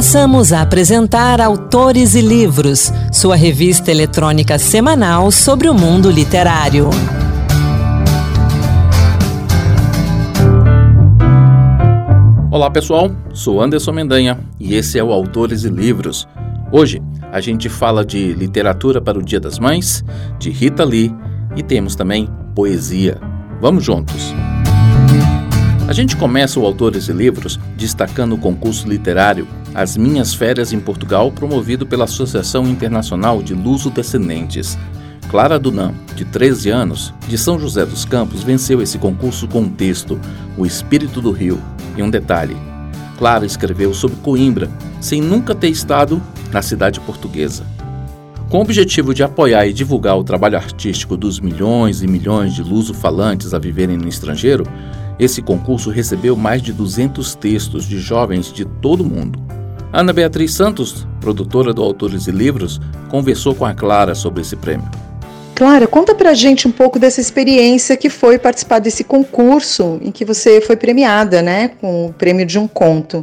Passamos 0.00 0.50
a 0.50 0.62
apresentar 0.62 1.42
Autores 1.42 2.14
e 2.14 2.22
Livros, 2.22 2.90
sua 3.12 3.36
revista 3.36 3.90
eletrônica 3.90 4.58
semanal 4.58 5.30
sobre 5.30 5.68
o 5.68 5.74
mundo 5.74 6.10
literário. 6.10 6.88
Olá 12.50 12.70
pessoal, 12.70 13.10
sou 13.34 13.60
Anderson 13.60 13.92
Mendanha 13.92 14.40
e 14.58 14.74
esse 14.74 14.98
é 14.98 15.04
o 15.04 15.12
Autores 15.12 15.64
e 15.64 15.68
Livros. 15.68 16.26
Hoje 16.72 17.02
a 17.30 17.42
gente 17.42 17.68
fala 17.68 18.02
de 18.02 18.32
literatura 18.32 19.02
para 19.02 19.18
o 19.18 19.22
Dia 19.22 19.38
das 19.38 19.58
Mães, 19.58 20.02
de 20.38 20.48
Rita 20.48 20.82
Lee 20.82 21.14
e 21.54 21.62
temos 21.62 21.94
também 21.94 22.26
poesia. 22.54 23.18
Vamos 23.60 23.84
juntos! 23.84 24.32
A 25.90 25.92
gente 25.92 26.16
começa 26.16 26.60
o 26.60 26.64
Autores 26.64 27.08
e 27.08 27.12
Livros 27.12 27.58
destacando 27.76 28.36
o 28.36 28.38
concurso 28.38 28.88
literário 28.88 29.48
As 29.74 29.96
Minhas 29.96 30.32
Férias 30.32 30.72
em 30.72 30.78
Portugal, 30.78 31.32
promovido 31.32 31.84
pela 31.84 32.04
Associação 32.04 32.64
Internacional 32.68 33.42
de 33.42 33.54
Luso-Descendentes. 33.54 34.78
Clara 35.28 35.58
Dunan, 35.58 35.92
de 36.14 36.24
13 36.24 36.70
anos, 36.70 37.12
de 37.26 37.36
São 37.36 37.58
José 37.58 37.84
dos 37.84 38.04
Campos, 38.04 38.44
venceu 38.44 38.80
esse 38.80 38.98
concurso 38.98 39.48
com 39.48 39.62
um 39.62 39.68
texto, 39.68 40.16
O 40.56 40.64
Espírito 40.64 41.20
do 41.20 41.32
Rio. 41.32 41.60
E 41.96 42.02
um 42.04 42.08
detalhe: 42.08 42.56
Clara 43.18 43.44
escreveu 43.44 43.92
sobre 43.92 44.16
Coimbra, 44.18 44.70
sem 45.00 45.20
nunca 45.20 45.56
ter 45.56 45.70
estado 45.70 46.22
na 46.52 46.62
cidade 46.62 47.00
portuguesa. 47.00 47.64
Com 48.48 48.58
o 48.58 48.62
objetivo 48.62 49.12
de 49.12 49.24
apoiar 49.24 49.66
e 49.66 49.72
divulgar 49.72 50.16
o 50.16 50.24
trabalho 50.24 50.56
artístico 50.56 51.16
dos 51.16 51.40
milhões 51.40 52.00
e 52.00 52.06
milhões 52.06 52.54
de 52.54 52.62
luso-falantes 52.62 53.52
a 53.54 53.58
viverem 53.58 53.96
no 53.96 54.08
estrangeiro, 54.08 54.64
esse 55.20 55.42
concurso 55.42 55.90
recebeu 55.90 56.34
mais 56.34 56.62
de 56.62 56.72
200 56.72 57.34
textos 57.34 57.84
de 57.84 57.98
jovens 57.98 58.50
de 58.50 58.64
todo 58.64 59.02
o 59.02 59.04
mundo. 59.04 59.38
Ana 59.92 60.14
Beatriz 60.14 60.54
Santos, 60.54 61.06
produtora 61.20 61.74
do 61.74 61.82
Autores 61.82 62.26
e 62.26 62.30
Livros, 62.30 62.80
conversou 63.10 63.54
com 63.54 63.66
a 63.66 63.74
Clara 63.74 64.14
sobre 64.14 64.40
esse 64.40 64.56
prêmio. 64.56 64.88
Clara, 65.54 65.86
conta 65.86 66.14
pra 66.14 66.32
gente 66.32 66.66
um 66.66 66.72
pouco 66.72 66.98
dessa 66.98 67.20
experiência 67.20 67.98
que 67.98 68.08
foi 68.08 68.38
participar 68.38 68.78
desse 68.78 69.04
concurso 69.04 69.98
em 70.00 70.10
que 70.10 70.24
você 70.24 70.58
foi 70.62 70.74
premiada, 70.74 71.42
né, 71.42 71.72
com 71.80 72.06
o 72.06 72.12
prêmio 72.14 72.46
de 72.46 72.58
um 72.58 72.66
conto. 72.66 73.22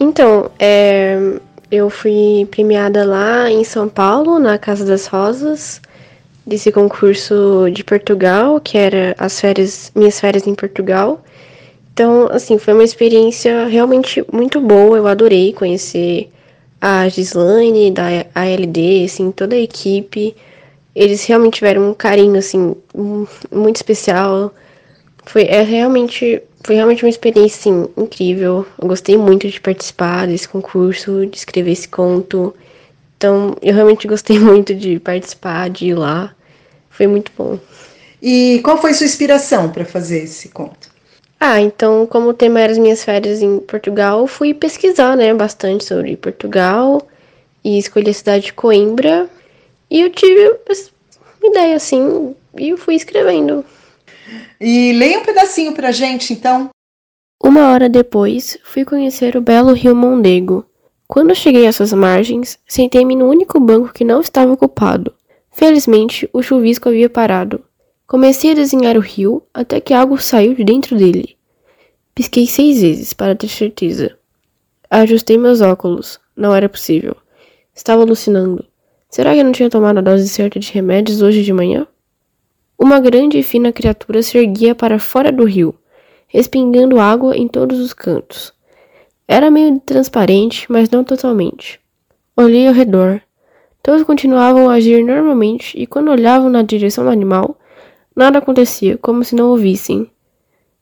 Então, 0.00 0.50
é, 0.58 1.38
eu 1.70 1.88
fui 1.88 2.48
premiada 2.50 3.04
lá 3.04 3.48
em 3.48 3.62
São 3.62 3.88
Paulo, 3.88 4.40
na 4.40 4.58
Casa 4.58 4.84
das 4.84 5.06
Rosas, 5.06 5.80
desse 6.50 6.72
concurso 6.72 7.70
de 7.72 7.84
Portugal, 7.84 8.60
que 8.60 8.76
era 8.76 9.14
as 9.16 9.40
férias, 9.40 9.92
minhas 9.94 10.18
férias 10.18 10.48
em 10.48 10.54
Portugal. 10.54 11.22
Então, 11.92 12.28
assim, 12.32 12.58
foi 12.58 12.74
uma 12.74 12.82
experiência 12.82 13.66
realmente 13.68 14.24
muito 14.32 14.60
boa. 14.60 14.96
Eu 14.96 15.06
adorei 15.06 15.52
conhecer 15.52 16.28
a 16.80 17.08
Gislaine 17.08 17.92
da 17.92 18.26
ALD, 18.34 19.04
assim, 19.04 19.30
toda 19.30 19.54
a 19.54 19.60
equipe. 19.60 20.34
Eles 20.92 21.24
realmente 21.24 21.54
tiveram 21.54 21.88
um 21.90 21.94
carinho, 21.94 22.36
assim, 22.36 22.74
muito 23.52 23.76
especial. 23.76 24.52
Foi 25.26 25.44
é 25.44 25.62
realmente 25.62 26.42
foi 26.64 26.74
realmente 26.74 27.04
uma 27.04 27.10
experiência 27.10 27.70
assim, 27.70 27.88
incrível. 27.96 28.66
Eu 28.76 28.88
gostei 28.88 29.16
muito 29.16 29.48
de 29.48 29.60
participar 29.60 30.26
desse 30.26 30.48
concurso, 30.48 31.26
de 31.26 31.36
escrever 31.36 31.70
esse 31.70 31.88
conto. 31.88 32.52
Então, 33.16 33.54
eu 33.62 33.72
realmente 33.72 34.08
gostei 34.08 34.38
muito 34.40 34.74
de 34.74 34.98
participar, 34.98 35.70
de 35.70 35.86
ir 35.86 35.94
lá. 35.94 36.34
Foi 36.90 37.06
muito 37.06 37.32
bom. 37.36 37.58
E 38.20 38.60
qual 38.62 38.76
foi 38.76 38.92
sua 38.92 39.06
inspiração 39.06 39.70
para 39.70 39.84
fazer 39.84 40.24
esse 40.24 40.50
conto? 40.50 40.90
Ah, 41.38 41.58
então, 41.58 42.06
como 42.06 42.28
o 42.28 42.34
tema 42.34 42.60
era 42.60 42.70
as 42.70 42.76
minhas 42.76 43.02
férias 43.02 43.40
em 43.40 43.60
Portugal, 43.60 44.26
fui 44.26 44.52
pesquisar, 44.52 45.16
né, 45.16 45.32
bastante 45.32 45.84
sobre 45.84 46.14
Portugal 46.16 47.00
e 47.64 47.78
escolhi 47.78 48.10
a 48.10 48.14
cidade 48.14 48.46
de 48.46 48.52
Coimbra. 48.52 49.26
E 49.90 50.02
eu 50.02 50.10
tive 50.10 50.58
uma 51.40 51.50
ideia 51.50 51.76
assim 51.76 52.34
e 52.58 52.68
eu 52.68 52.76
fui 52.76 52.94
escrevendo. 52.94 53.64
E 54.60 54.92
leia 54.92 55.18
um 55.18 55.24
pedacinho 55.24 55.72
pra 55.72 55.90
gente, 55.90 56.34
então. 56.34 56.68
Uma 57.42 57.70
hora 57.70 57.88
depois, 57.88 58.58
fui 58.62 58.84
conhecer 58.84 59.34
o 59.34 59.40
belo 59.40 59.72
rio 59.72 59.96
Mondego. 59.96 60.66
Quando 61.08 61.34
cheguei 61.34 61.66
a 61.66 61.72
suas 61.72 61.92
margens, 61.92 62.58
sentei-me 62.68 63.16
no 63.16 63.26
único 63.26 63.58
banco 63.58 63.94
que 63.94 64.04
não 64.04 64.20
estava 64.20 64.52
ocupado. 64.52 65.14
Felizmente, 65.60 66.26
o 66.32 66.40
chuvisco 66.40 66.88
havia 66.88 67.10
parado. 67.10 67.62
Comecei 68.06 68.52
a 68.52 68.54
desenhar 68.54 68.96
o 68.96 69.00
rio 69.00 69.42
até 69.52 69.78
que 69.78 69.92
algo 69.92 70.16
saiu 70.16 70.54
de 70.54 70.64
dentro 70.64 70.96
dele. 70.96 71.36
Pisquei 72.14 72.46
seis 72.46 72.80
vezes 72.80 73.12
para 73.12 73.36
ter 73.36 73.48
certeza. 73.48 74.16
Ajustei 74.88 75.36
meus 75.36 75.60
óculos. 75.60 76.18
Não 76.34 76.54
era 76.54 76.66
possível. 76.66 77.14
Estava 77.74 78.00
alucinando. 78.00 78.64
Será 79.10 79.34
que 79.34 79.40
eu 79.40 79.44
não 79.44 79.52
tinha 79.52 79.68
tomado 79.68 79.98
a 79.98 80.00
dose 80.00 80.26
certa 80.30 80.58
de 80.58 80.72
remédios 80.72 81.20
hoje 81.20 81.42
de 81.42 81.52
manhã? 81.52 81.86
Uma 82.78 82.98
grande 82.98 83.36
e 83.36 83.42
fina 83.42 83.70
criatura 83.70 84.22
se 84.22 84.38
erguia 84.38 84.74
para 84.74 84.98
fora 84.98 85.30
do 85.30 85.44
rio, 85.44 85.74
respingando 86.26 86.98
água 86.98 87.36
em 87.36 87.46
todos 87.46 87.80
os 87.80 87.92
cantos. 87.92 88.50
Era 89.28 89.50
meio 89.50 89.78
transparente, 89.80 90.64
mas 90.72 90.88
não 90.88 91.04
totalmente. 91.04 91.78
Olhei 92.34 92.66
ao 92.66 92.72
redor. 92.72 93.20
Todos 93.82 94.02
continuavam 94.02 94.68
a 94.68 94.74
agir 94.74 95.02
normalmente 95.04 95.78
e 95.78 95.86
quando 95.86 96.10
olhavam 96.10 96.50
na 96.50 96.62
direção 96.62 97.04
do 97.04 97.10
animal, 97.10 97.58
nada 98.14 98.38
acontecia, 98.38 98.98
como 98.98 99.24
se 99.24 99.34
não 99.34 99.48
ouvissem. 99.48 100.10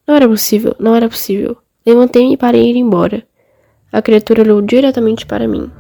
Não 0.07 0.15
era 0.15 0.29
possível, 0.29 0.75
não 0.79 0.97
era 0.97 1.09
possível. 1.09 1.57
Levantei-me 1.87 2.37
para 2.37 2.57
ir 2.57 2.77
embora. 2.77 3.23
A 3.93 4.03
criatura 4.03 4.43
olhou 4.43 4.61
diretamente 4.61 5.25
para 5.25 5.47
mim. 5.47 5.71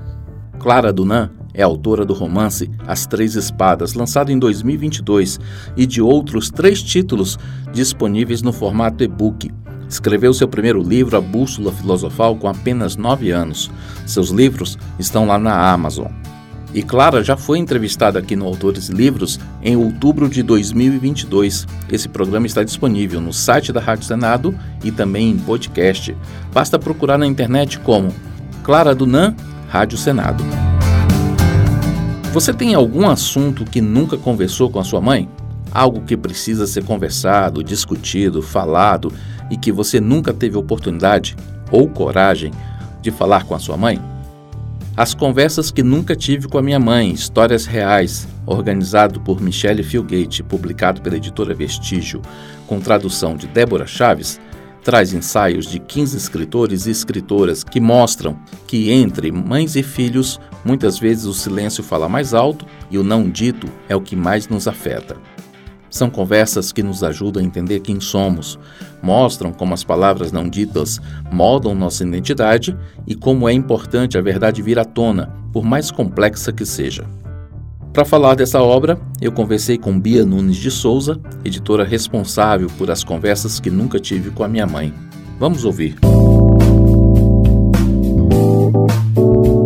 Clara 0.59 0.93
Dunan 0.93 1.31
é 1.53 1.63
autora 1.63 2.05
do 2.05 2.15
romance 2.15 2.71
As 2.87 3.05
Três 3.05 3.35
Espadas, 3.35 3.95
lançado 3.95 4.31
em 4.31 4.39
2022, 4.39 5.41
e 5.77 5.85
de 5.87 6.01
outros 6.01 6.51
três 6.51 6.83
títulos 6.83 7.39
disponíveis 7.73 8.43
no 8.43 8.53
formato 8.53 9.03
e-book. 9.03 9.51
Escreveu 9.89 10.33
seu 10.33 10.47
primeiro 10.47 10.83
livro, 10.83 11.17
A 11.17 11.21
Bússola 11.21 11.73
Filosofal, 11.73 12.37
com 12.37 12.47
apenas 12.47 12.97
nove 12.97 13.31
anos. 13.31 13.71
Seus 14.07 14.29
livros 14.29 14.79
estão 14.99 15.27
lá 15.27 15.39
na 15.39 15.73
Amazon. 15.73 16.07
E 16.75 16.83
Clara 16.83 17.25
já 17.25 17.37
foi 17.37 17.59
entrevistada 17.59 18.19
aqui 18.19 18.37
no 18.37 18.45
Autores 18.45 18.89
Livros 18.89 19.41
em 19.63 19.75
outubro 19.77 20.29
de 20.29 20.43
2022. 20.43 21.67
Esse 21.91 22.09
programa 22.09 22.47
está 22.47 22.63
disponível 22.63 23.21
no 23.21 23.33
site 23.33 23.73
da 23.73 23.81
Rádio 23.81 24.05
Senado 24.05 24.55
e 24.85 24.93
também 24.93 25.31
em 25.31 25.39
podcast. 25.39 26.15
Basta 26.53 26.79
procurar 26.79 27.17
na 27.17 27.27
internet 27.27 27.79
como 27.81 28.15
Clara 28.63 28.95
Dunan, 28.95 29.35
Rádio 29.69 29.97
Senado. 29.97 30.45
Você 32.35 32.53
tem 32.53 32.75
algum 32.75 33.09
assunto 33.09 33.65
que 33.65 33.81
nunca 33.81 34.19
conversou 34.19 34.71
com 34.71 34.79
a 34.79 34.85
sua 34.85 35.01
mãe? 35.01 35.27
Algo 35.73 36.03
que 36.03 36.17
precisa 36.17 36.67
ser 36.67 36.85
conversado, 36.85 37.65
discutido, 37.65 38.43
falado 38.43 39.11
e 39.51 39.57
que 39.57 39.73
você 39.73 39.99
nunca 40.01 40.35
teve 40.35 40.57
oportunidade 40.57 41.35
ou 41.71 41.89
coragem 41.89 42.53
de 43.01 43.11
falar 43.11 43.45
com 43.45 43.55
a 43.55 43.59
sua 43.59 43.77
mãe? 43.79 44.18
As 44.99 45.15
Conversas 45.15 45.71
que 45.71 45.81
Nunca 45.81 46.17
Tive 46.17 46.49
com 46.49 46.59
a 46.59 46.63
Minha 46.63 46.81
Mãe, 46.81 47.13
Histórias 47.13 47.67
Reais, 47.67 48.27
organizado 48.45 49.21
por 49.21 49.41
Michelle 49.41 49.85
Filgate, 49.85 50.43
publicado 50.43 51.01
pela 51.01 51.17
editora 51.17 51.55
Vestígio, 51.55 52.21
com 52.67 52.81
tradução 52.81 53.37
de 53.37 53.47
Débora 53.47 53.87
Chaves, 53.87 54.41
traz 54.83 55.13
ensaios 55.13 55.71
de 55.71 55.79
15 55.79 56.17
escritores 56.17 56.87
e 56.87 56.91
escritoras 56.91 57.63
que 57.63 57.79
mostram 57.79 58.37
que 58.67 58.91
entre 58.91 59.31
mães 59.31 59.77
e 59.77 59.85
filhos, 59.85 60.41
muitas 60.65 60.99
vezes 60.99 61.27
o 61.27 61.33
silêncio 61.33 61.85
fala 61.85 62.09
mais 62.09 62.35
alto 62.35 62.67
e 62.91 62.99
o 62.99 63.05
não 63.05 63.31
dito 63.31 63.69
é 63.89 63.95
o 63.95 64.01
que 64.01 64.17
mais 64.17 64.49
nos 64.49 64.67
afeta. 64.67 65.17
São 65.91 66.11
conversas 66.11 66.73
que 66.73 66.83
nos 66.83 67.03
ajudam 67.03 67.43
a 67.43 67.47
entender 67.47 67.81
quem 67.81 68.01
somos, 68.01 68.59
mostram 69.03 69.53
como 69.53 69.75
as 69.75 69.85
palavras 69.85 70.33
não 70.33 70.49
ditas 70.49 71.01
moldam 71.33 71.75
nossa 71.75 72.05
identidade 72.05 72.77
e 73.07 73.15
como 73.15 73.49
é 73.49 73.53
importante 73.53 74.19
a 74.19 74.21
verdade 74.21 74.63
vir 74.63 74.79
à 74.79 74.85
tona, 74.85 75.33
por 75.53 75.65
mais 75.65 75.91
complexa 75.91 76.53
que 76.53 76.67
seja. 76.67 77.05
Para 77.93 78.05
falar 78.05 78.35
dessa 78.35 78.63
obra, 78.63 78.99
eu 79.21 79.33
conversei 79.33 79.79
com 79.79 79.99
Bia 79.99 80.25
Nunes 80.25 80.57
de 80.57 80.71
Souza, 80.71 81.19
editora 81.45 81.85
responsável 81.85 82.69
por 82.79 82.91
as 82.91 83.03
conversas 83.03 83.59
que 83.59 83.71
nunca 83.71 83.99
tive 83.99 84.31
com 84.31 84.45
a 84.45 84.49
minha 84.49 84.67
mãe. 84.67 84.93
Vamos 85.39 85.65
ouvir. 85.65 85.97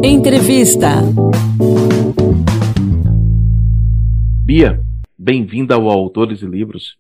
Entrevista. 0.03 1.03
Bia, 4.45 4.82
Bem-vinda 5.25 5.77
ao 5.77 5.89
Autores 5.89 6.43
e 6.43 6.47
Livros. 6.47 6.97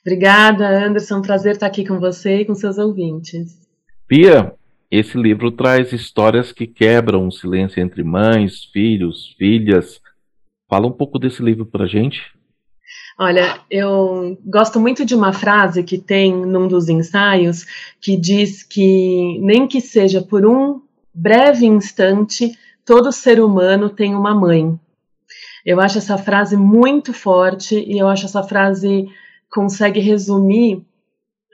Obrigada, 0.00 0.68
Anderson. 0.68 1.20
Prazer 1.20 1.54
estar 1.54 1.66
aqui 1.66 1.84
com 1.84 1.98
você 1.98 2.42
e 2.42 2.44
com 2.44 2.54
seus 2.54 2.78
ouvintes. 2.78 3.66
Pia, 4.06 4.54
esse 4.88 5.18
livro 5.18 5.50
traz 5.50 5.92
histórias 5.92 6.52
que 6.52 6.68
quebram 6.68 7.26
o 7.26 7.32
silêncio 7.32 7.82
entre 7.82 8.04
mães, 8.04 8.66
filhos, 8.66 9.34
filhas. 9.36 10.00
Fala 10.68 10.86
um 10.86 10.92
pouco 10.92 11.18
desse 11.18 11.42
livro 11.42 11.66
para 11.66 11.88
gente. 11.88 12.22
Olha, 13.18 13.58
eu 13.68 14.38
gosto 14.46 14.78
muito 14.78 15.04
de 15.04 15.16
uma 15.16 15.32
frase 15.32 15.82
que 15.82 15.98
tem 15.98 16.32
num 16.32 16.68
dos 16.68 16.88
ensaios 16.88 17.66
que 18.00 18.16
diz 18.16 18.62
que 18.62 19.40
nem 19.40 19.66
que 19.66 19.80
seja 19.80 20.22
por 20.22 20.46
um 20.46 20.80
breve 21.12 21.66
instante, 21.66 22.56
todo 22.84 23.10
ser 23.10 23.40
humano 23.40 23.90
tem 23.90 24.14
uma 24.14 24.32
mãe. 24.32 24.78
Eu 25.66 25.80
acho 25.80 25.98
essa 25.98 26.16
frase 26.16 26.56
muito 26.56 27.12
forte 27.12 27.74
e 27.74 27.98
eu 27.98 28.06
acho 28.06 28.24
essa 28.26 28.40
frase 28.44 29.08
consegue 29.50 29.98
resumir 29.98 30.80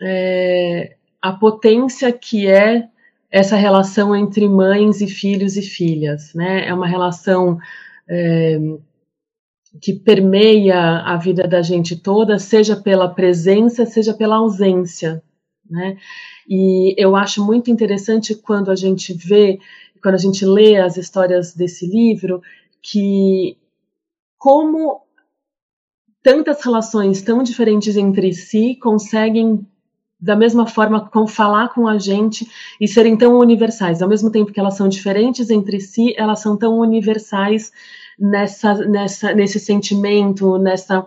é, 0.03 0.97
a 1.23 1.33
potência 1.33 2.13
que 2.13 2.47
é 2.47 2.89
essa 3.31 3.57
relação 3.57 4.15
entre 4.15 4.47
mães 4.47 5.01
e 5.01 5.07
filhos 5.07 5.57
e 5.57 5.63
filhas, 5.63 6.35
né? 6.35 6.69
É 6.69 6.75
uma 6.75 6.87
relação 6.87 7.59
é, 8.07 8.59
que 9.81 9.95
permeia 9.95 10.99
a 10.99 11.17
vida 11.17 11.49
da 11.49 11.63
gente 11.63 11.97
toda, 11.97 12.39
seja 12.39 12.77
pela 12.77 13.09
presença, 13.09 13.87
seja 13.87 14.13
pela 14.13 14.37
ausência, 14.37 15.23
né? 15.71 15.97
E 16.47 16.95
eu 16.99 17.17
acho 17.17 17.43
muito 17.43 17.71
interessante 17.71 18.35
quando 18.35 18.71
a 18.71 18.77
gente 18.77 19.15
vê, 19.15 19.59
quando 20.03 20.17
a 20.17 20.19
gente 20.19 20.45
lê 20.45 20.77
as 20.77 20.99
histórias 20.99 21.55
desse 21.55 21.87
livro, 21.87 22.43
que 22.83 23.57
como 24.43 25.03
tantas 26.21 26.65
relações 26.65 27.23
tão 27.23 27.45
diferentes 27.45 27.97
entre 27.97 28.33
si 28.33 28.75
conseguem 28.75 29.65
da 30.19 30.35
mesma 30.35 30.67
forma 30.67 31.09
com 31.09 31.29
falar 31.29 31.69
com 31.69 31.87
a 31.87 31.97
gente 31.97 32.51
e 32.81 32.89
serem 32.89 33.17
tão 33.17 33.39
universais. 33.39 34.03
Ao 34.03 34.09
mesmo 34.09 34.33
tempo 34.33 34.51
que 34.51 34.59
elas 34.59 34.75
são 34.75 34.89
diferentes 34.89 35.49
entre 35.49 35.79
si, 35.81 36.13
elas 36.17 36.41
são 36.41 36.57
tão 36.57 36.81
universais 36.81 37.71
nessa, 38.19 38.75
nessa, 38.75 39.33
nesse 39.33 39.61
sentimento, 39.61 40.59
nessa 40.59 41.07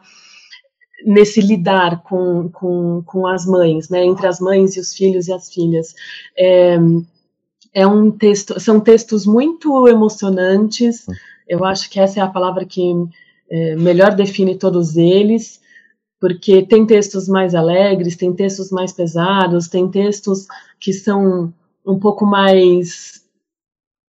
nesse 1.05 1.41
lidar 1.41 2.03
com, 2.03 2.49
com, 2.49 3.03
com 3.05 3.27
as 3.27 3.45
mães, 3.45 3.89
né, 3.89 4.05
entre 4.05 4.27
as 4.27 4.39
mães 4.39 4.77
e 4.77 4.79
os 4.79 4.93
filhos 4.93 5.27
e 5.27 5.33
as 5.33 5.53
filhas. 5.53 5.93
É, 6.37 6.77
é 7.73 7.85
um 7.85 8.09
texto, 8.09 8.57
são 8.61 8.79
textos 8.79 9.25
muito 9.25 9.89
emocionantes. 9.89 11.05
Eu 11.45 11.65
acho 11.65 11.89
que 11.89 11.99
essa 11.99 12.21
é 12.21 12.23
a 12.23 12.29
palavra 12.29 12.65
que 12.65 12.81
é, 13.55 13.75
melhor 13.75 14.15
define 14.15 14.57
todos 14.57 14.97
eles 14.97 15.63
porque 16.19 16.65
tem 16.65 16.85
textos 16.85 17.27
mais 17.27 17.53
alegres, 17.53 18.15
tem 18.15 18.33
textos 18.33 18.71
mais 18.71 18.91
pesados, 18.91 19.67
tem 19.67 19.89
textos 19.89 20.47
que 20.79 20.91
são 20.91 21.53
um 21.85 21.99
pouco 21.99 22.25
mais 22.25 23.23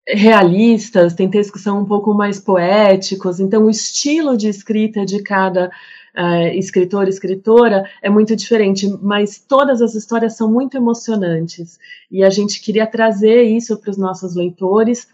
realistas, 0.09 1.15
tem 1.15 1.29
textos 1.29 1.53
que 1.53 1.61
são 1.61 1.81
um 1.81 1.85
pouco 1.85 2.15
mais 2.15 2.39
poéticos, 2.39 3.41
então 3.41 3.65
o 3.65 3.71
estilo 3.71 4.37
de 4.37 4.49
escrita 4.49 5.05
de 5.05 5.21
cada 5.21 5.69
uh, 6.17 6.49
escritor, 6.55 7.09
escritora 7.09 7.91
é 8.01 8.09
muito 8.09 8.37
diferente, 8.37 8.87
mas 9.03 9.39
todas 9.39 9.83
as 9.83 9.97
histórias 9.97 10.37
são 10.37 10.49
muito 10.49 10.77
emocionantes 10.77 11.77
e 12.09 12.23
a 12.23 12.31
gente 12.31 12.61
queria 12.61 12.87
trazer 12.87 13.43
isso 13.43 13.77
para 13.79 13.91
os 13.91 13.99
nossos 13.99 14.37
leitores. 14.37 15.09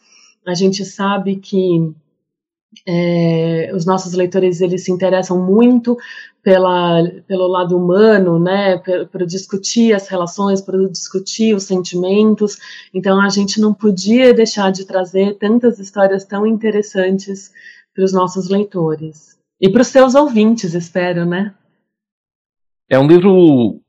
A 0.46 0.52
gente 0.52 0.84
sabe 0.84 1.36
que 1.36 1.94
é, 2.86 3.70
os 3.74 3.84
nossos 3.84 4.12
leitores 4.14 4.60
eles 4.60 4.84
se 4.84 4.92
interessam 4.92 5.40
muito 5.40 5.96
pela, 6.42 7.02
pelo 7.26 7.46
lado 7.46 7.76
humano, 7.76 8.38
né, 8.38 8.78
para 8.78 9.24
discutir 9.24 9.94
as 9.94 10.08
relações, 10.08 10.60
para 10.60 10.76
discutir 10.88 11.54
os 11.54 11.64
sentimentos. 11.64 12.58
Então 12.92 13.20
a 13.20 13.28
gente 13.28 13.60
não 13.60 13.72
podia 13.72 14.34
deixar 14.34 14.72
de 14.72 14.84
trazer 14.84 15.38
tantas 15.38 15.78
histórias 15.78 16.24
tão 16.24 16.46
interessantes 16.46 17.52
para 17.94 18.04
os 18.04 18.12
nossos 18.12 18.48
leitores 18.48 19.38
e 19.60 19.68
para 19.68 19.82
os 19.82 19.88
seus 19.88 20.14
ouvintes, 20.14 20.74
espero, 20.74 21.24
né? 21.24 21.54
É 22.88 22.98
um 22.98 23.06
livro 23.06 23.80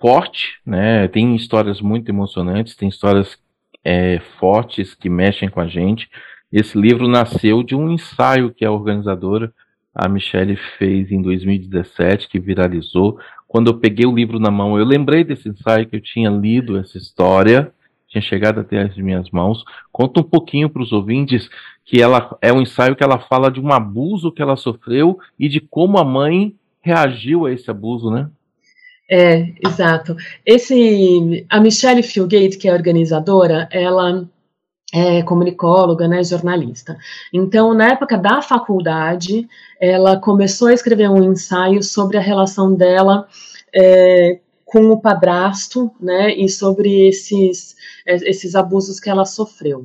forte, 0.00 0.60
né? 0.64 1.08
Tem 1.08 1.34
histórias 1.34 1.80
muito 1.80 2.08
emocionantes, 2.08 2.76
tem 2.76 2.88
histórias 2.88 3.36
é, 3.82 4.20
fortes 4.38 4.94
que 4.94 5.10
mexem 5.10 5.48
com 5.48 5.60
a 5.60 5.66
gente. 5.66 6.08
Esse 6.54 6.78
livro 6.78 7.08
nasceu 7.08 7.64
de 7.64 7.74
um 7.74 7.90
ensaio 7.90 8.54
que 8.54 8.64
a 8.64 8.70
organizadora, 8.70 9.52
a 9.92 10.08
Michelle, 10.08 10.56
fez 10.78 11.10
em 11.10 11.20
2017, 11.20 12.28
que 12.28 12.38
viralizou. 12.38 13.18
Quando 13.48 13.72
eu 13.72 13.78
peguei 13.78 14.06
o 14.06 14.14
livro 14.14 14.38
na 14.38 14.52
mão, 14.52 14.78
eu 14.78 14.84
lembrei 14.84 15.24
desse 15.24 15.48
ensaio 15.48 15.84
que 15.88 15.96
eu 15.96 16.00
tinha 16.00 16.30
lido 16.30 16.78
essa 16.78 16.96
história, 16.96 17.72
tinha 18.08 18.22
chegado 18.22 18.60
até 18.60 18.82
as 18.82 18.96
minhas 18.96 19.28
mãos. 19.30 19.64
Conta 19.90 20.20
um 20.20 20.22
pouquinho 20.22 20.70
para 20.70 20.80
os 20.80 20.92
ouvintes 20.92 21.50
que 21.84 22.00
ela 22.00 22.38
é 22.40 22.52
um 22.52 22.62
ensaio 22.62 22.94
que 22.94 23.02
ela 23.02 23.18
fala 23.18 23.50
de 23.50 23.60
um 23.60 23.72
abuso 23.72 24.30
que 24.30 24.40
ela 24.40 24.54
sofreu 24.54 25.18
e 25.36 25.48
de 25.48 25.58
como 25.58 25.98
a 25.98 26.04
mãe 26.04 26.54
reagiu 26.80 27.46
a 27.46 27.52
esse 27.52 27.68
abuso, 27.68 28.12
né? 28.12 28.30
É, 29.10 29.52
exato. 29.66 30.14
Esse, 30.46 31.44
a 31.50 31.60
Michelle 31.60 32.04
Fieldgate, 32.04 32.58
que 32.58 32.68
é 32.68 32.70
a 32.70 32.74
organizadora, 32.74 33.68
ela 33.72 34.24
é, 34.94 35.24
comunicóloga, 35.24 36.06
né, 36.06 36.22
jornalista. 36.22 36.96
Então, 37.32 37.74
na 37.74 37.88
época 37.88 38.16
da 38.16 38.40
faculdade, 38.40 39.48
ela 39.80 40.16
começou 40.20 40.68
a 40.68 40.72
escrever 40.72 41.10
um 41.10 41.32
ensaio 41.32 41.82
sobre 41.82 42.16
a 42.16 42.20
relação 42.20 42.72
dela 42.72 43.26
é, 43.74 44.38
com 44.64 44.90
o 44.90 45.00
padrasto, 45.00 45.90
né, 46.00 46.32
e 46.32 46.48
sobre 46.48 47.08
esses, 47.08 47.74
esses 48.06 48.54
abusos 48.54 49.00
que 49.00 49.10
ela 49.10 49.24
sofreu. 49.24 49.84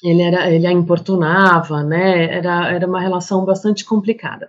Ele, 0.00 0.22
era, 0.22 0.48
ele 0.48 0.66
a 0.66 0.72
importunava, 0.72 1.82
né, 1.82 2.36
era, 2.36 2.72
era 2.72 2.86
uma 2.86 3.00
relação 3.00 3.44
bastante 3.44 3.84
complicada 3.84 4.48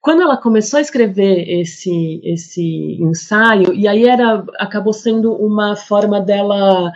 quando 0.00 0.22
ela 0.22 0.36
começou 0.36 0.78
a 0.78 0.80
escrever 0.80 1.50
esse 1.60 2.20
esse 2.22 2.96
ensaio 3.00 3.74
e 3.74 3.88
aí 3.88 4.04
era 4.04 4.44
acabou 4.56 4.92
sendo 4.92 5.32
uma 5.32 5.74
forma 5.74 6.20
dela 6.20 6.92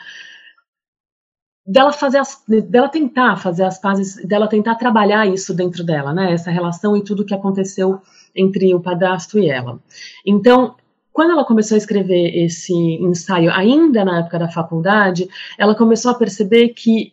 dela 1.70 1.92
fazer 1.92 2.18
as, 2.18 2.42
dela 2.68 2.88
tentar 2.88 3.36
fazer 3.36 3.62
as 3.62 3.78
pazes, 3.78 4.16
dela 4.26 4.48
tentar 4.48 4.74
trabalhar 4.74 5.24
isso 5.26 5.54
dentro 5.54 5.84
dela, 5.84 6.12
né? 6.12 6.32
Essa 6.32 6.50
relação 6.50 6.96
e 6.96 7.04
tudo 7.04 7.24
que 7.24 7.32
aconteceu 7.32 8.00
entre 8.34 8.74
o 8.74 8.80
padrasto 8.80 9.38
e 9.38 9.48
ela. 9.48 9.78
Então, 10.26 10.74
quando 11.12 11.30
ela 11.30 11.44
começou 11.44 11.76
a 11.76 11.78
escrever 11.78 12.36
esse 12.44 12.74
ensaio, 12.74 13.52
ainda 13.52 14.04
na 14.04 14.18
época 14.18 14.38
da 14.40 14.48
faculdade, 14.48 15.28
ela 15.56 15.76
começou 15.76 16.10
a 16.10 16.14
perceber 16.14 16.70
que 16.70 17.12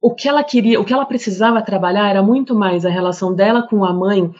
o 0.00 0.14
que 0.14 0.28
ela 0.28 0.44
queria, 0.44 0.78
o 0.78 0.84
que 0.84 0.92
ela 0.92 1.06
precisava 1.06 1.62
trabalhar 1.62 2.08
era 2.08 2.22
muito 2.22 2.54
mais 2.54 2.84
a 2.84 2.90
relação 2.90 3.34
dela 3.34 3.62
com 3.62 3.82
a 3.82 3.94
mãe 3.94 4.30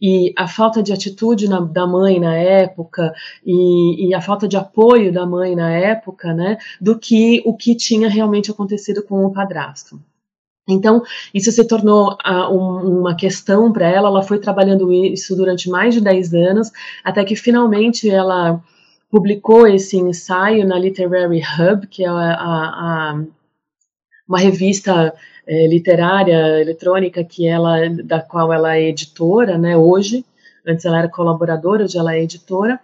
e 0.00 0.32
a 0.36 0.46
falta 0.46 0.82
de 0.82 0.92
atitude 0.92 1.48
na, 1.48 1.60
da 1.60 1.86
mãe 1.86 2.20
na 2.20 2.36
época 2.36 3.12
e, 3.44 4.08
e, 4.08 4.14
a 4.14 4.20
falta 4.20 4.46
de 4.46 4.56
apoio 4.56 5.12
da 5.12 5.26
mãe 5.26 5.56
na 5.56 5.70
época, 5.72 6.32
né, 6.32 6.58
do 6.80 6.98
que 6.98 7.42
o 7.44 7.56
que 7.56 7.74
tinha 7.74 8.08
realmente 8.08 8.50
acontecido 8.50 9.02
com 9.02 9.24
o 9.24 9.32
padrasto. 9.32 10.00
Então, 10.68 11.02
isso 11.32 11.50
se 11.50 11.66
tornou 11.66 12.16
um, 12.50 13.00
uma 13.00 13.16
questão 13.16 13.72
para 13.72 13.88
ela, 13.88 14.08
ela 14.08 14.22
foi 14.22 14.38
trabalhando 14.38 14.92
isso 14.92 15.34
durante 15.34 15.70
mais 15.70 15.94
de 15.94 16.00
10 16.00 16.34
anos, 16.34 16.70
até 17.02 17.24
que 17.24 17.34
finalmente 17.34 18.08
ela 18.08 18.62
publicou 19.10 19.66
esse 19.66 19.96
ensaio 19.96 20.66
na 20.66 20.78
Literary 20.78 21.40
Hub, 21.40 21.86
que 21.86 22.04
é 22.04 22.08
a, 22.08 22.12
a 22.12 23.24
uma 24.28 24.38
revista 24.38 25.14
é, 25.48 25.66
literária 25.66 26.60
eletrônica 26.60 27.24
que 27.24 27.48
ela, 27.48 27.88
da 28.04 28.20
qual 28.20 28.52
ela 28.52 28.76
é 28.76 28.88
editora, 28.88 29.56
né, 29.56 29.76
hoje. 29.76 30.24
Antes 30.66 30.84
ela 30.84 30.98
era 30.98 31.08
colaboradora, 31.08 31.84
hoje 31.84 31.96
ela 31.96 32.14
é 32.14 32.22
editora. 32.22 32.78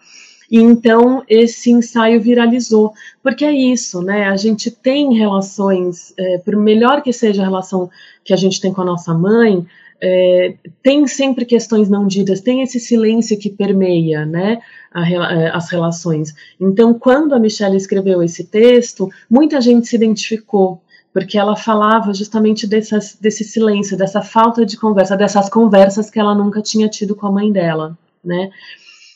E 0.51 0.59
então 0.59 1.23
esse 1.29 1.71
ensaio 1.71 2.21
viralizou, 2.21 2.93
porque 3.23 3.45
é 3.45 3.53
isso, 3.53 4.01
né? 4.03 4.29
A 4.29 4.37
gente 4.37 4.71
tem 4.71 5.15
relações, 5.15 6.15
é, 6.19 6.39
por 6.39 6.57
melhor 6.57 7.03
que 7.03 7.13
seja 7.13 7.43
a 7.43 7.45
relação 7.45 7.91
que 8.25 8.33
a 8.33 8.37
gente 8.37 8.61
tem 8.61 8.73
com 8.73 8.83
a 8.83 8.85
nossa 8.85 9.13
mãe, 9.13 9.67
é, 10.01 10.55
tem 10.83 11.07
sempre 11.07 11.45
questões 11.45 11.89
não 11.89 12.07
ditas, 12.07 12.41
tem 12.41 12.63
esse 12.63 12.79
silêncio 12.79 13.39
que 13.39 13.51
permeia, 13.51 14.27
né, 14.27 14.61
a, 14.93 15.11
é, 15.11 15.51
as 15.51 15.71
relações. 15.71 16.35
Então, 16.61 16.95
quando 16.95 17.35
a 17.35 17.39
Michelle 17.39 17.77
escreveu 17.77 18.23
esse 18.23 18.45
texto, 18.45 19.09
muita 19.31 19.61
gente 19.61 19.87
se 19.87 19.97
identificou, 19.97 20.81
porque 21.15 21.39
ela 21.39 21.55
falava 21.55 22.13
justamente 22.13 22.67
desse 22.67 23.45
silêncio, 23.45 23.97
dessa 23.97 24.21
falta 24.21 24.67
de 24.67 24.77
conversa, 24.77 25.17
dessas 25.17 25.49
conversas 25.49 26.11
que 26.11 26.19
ela 26.19 26.35
nunca 26.35 26.61
tinha 26.61 26.89
tido 26.89 27.15
com 27.15 27.29
a 27.29 27.31
mãe 27.31 27.53
dela, 27.53 27.97
né? 28.23 28.51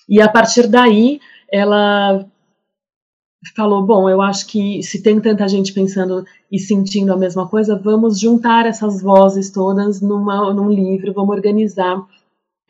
E 0.08 0.22
a 0.22 0.28
partir 0.28 0.68
daí, 0.68 1.20
ela 1.50 2.24
falou: 3.56 3.82
Bom, 3.82 4.08
eu 4.08 4.22
acho 4.22 4.46
que 4.46 4.80
se 4.80 5.02
tem 5.02 5.20
tanta 5.20 5.48
gente 5.48 5.72
pensando 5.72 6.24
e 6.52 6.58
sentindo 6.60 7.12
a 7.12 7.16
mesma 7.16 7.48
coisa, 7.48 7.76
vamos 7.76 8.20
juntar 8.20 8.64
essas 8.64 9.02
vozes 9.02 9.50
todas 9.50 10.00
numa, 10.00 10.54
num 10.54 10.70
livro, 10.70 11.12
vamos 11.12 11.34
organizar 11.34 12.00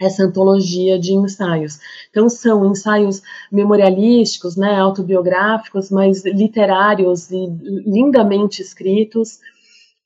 essa 0.01 0.25
antologia 0.25 0.99
de 0.99 1.13
ensaios. 1.13 1.79
Então 2.11 2.29
são 2.29 2.71
ensaios 2.71 3.23
memorialísticos, 3.51 4.57
né, 4.57 4.77
autobiográficos, 4.77 5.91
mas 5.91 6.25
literários 6.25 7.31
e 7.31 7.47
lindamente 7.87 8.63
escritos 8.63 9.41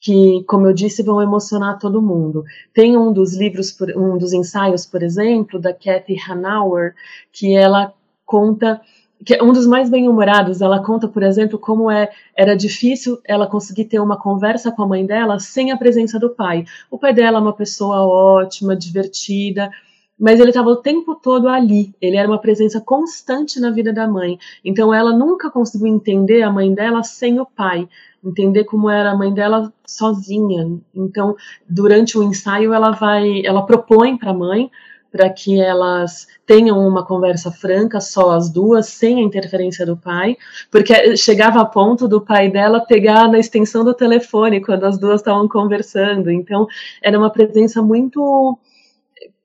que, 0.01 0.43
como 0.49 0.67
eu 0.67 0.73
disse, 0.73 1.03
vão 1.03 1.23
emocionar 1.23 1.79
todo 1.79 2.03
mundo. 2.03 2.45
Tem 2.75 2.97
um 2.99 3.13
dos 3.13 3.37
livros, 3.37 3.77
um 3.97 4.19
dos 4.19 4.33
ensaios, 4.33 4.85
por 4.85 5.01
exemplo, 5.03 5.61
da 5.61 5.73
Kathy 5.73 6.17
Hanauer, 6.29 6.95
que 7.33 7.55
ela 7.55 7.95
conta 8.27 8.81
que 9.25 9.35
é 9.35 9.43
um 9.43 9.53
dos 9.53 9.67
mais 9.67 9.89
bem-humorados, 9.89 10.61
ela 10.61 10.83
conta, 10.83 11.07
por 11.07 11.23
exemplo, 11.23 11.59
como 11.59 11.91
é, 11.91 12.11
era 12.37 12.57
difícil 12.57 13.19
ela 13.25 13.47
conseguir 13.47 13.85
ter 13.85 14.01
uma 14.01 14.17
conversa 14.17 14.73
com 14.73 14.83
a 14.83 14.87
mãe 14.87 15.07
dela 15.07 15.39
sem 15.39 15.71
a 15.71 15.77
presença 15.77 16.19
do 16.19 16.31
pai. 16.31 16.65
O 16.91 16.99
pai 16.99 17.15
dela 17.15 17.39
é 17.39 17.41
uma 17.41 17.53
pessoa 17.53 18.07
ótima, 18.07 18.77
divertida, 18.77 19.71
mas 20.19 20.39
ele 20.39 20.51
estava 20.51 20.71
o 20.71 20.77
tempo 20.77 21.15
todo 21.15 21.49
ali. 21.49 21.95
Ele 22.01 22.17
era 22.17 22.29
uma 22.29 22.39
presença 22.39 22.81
constante 22.81 23.61
na 23.61 23.71
vida 23.71 23.93
da 23.93 24.07
mãe. 24.07 24.39
Então 24.65 24.93
ela 24.93 25.13
nunca 25.13 25.51
conseguiu 25.51 25.89
entender 25.89 26.43
a 26.43 26.51
mãe 26.51 26.73
dela 26.73 27.03
sem 27.03 27.41
o 27.41 27.47
pai, 27.47 27.89
entender 28.25 28.65
como 28.65 28.89
era 28.89 29.11
a 29.11 29.17
mãe 29.17 29.33
dela 29.33 29.73
sozinha. 29.87 30.79
Então, 30.95 31.37
durante 31.69 32.17
o 32.17 32.23
ensaio 32.23 32.73
ela 32.73 32.93
vai, 32.93 33.45
ela 33.45 33.67
propõe 33.67 34.17
para 34.17 34.31
a 34.31 34.35
mãe 34.35 34.71
para 35.13 35.29
que 35.29 35.61
elas 35.61 36.27
tenham 36.47 36.79
uma 36.81 37.05
conversa 37.05 37.53
franca, 37.53 38.01
só 38.01 38.31
as 38.31 38.51
duas, 38.51 38.87
sem 38.87 39.19
a 39.19 39.23
interferência 39.23 39.85
do 39.85 39.97
pai, 39.97 40.37
porque 40.71 41.17
chegava 41.17 41.61
a 41.61 41.67
ponto 41.67 42.09
do 42.09 42.21
pai 42.21 42.51
dela 42.51 42.81
pegar 42.81 43.29
na 43.29 43.39
extensão 43.39 43.85
do 43.85 43.93
telefone 43.93 44.65
quando 44.65 44.85
as 44.85 44.99
duas 44.99 45.21
estavam 45.21 45.47
conversando. 45.47 46.31
Então, 46.31 46.67
era 47.03 47.19
uma 47.19 47.31
presença 47.31 47.83
muito 47.83 48.59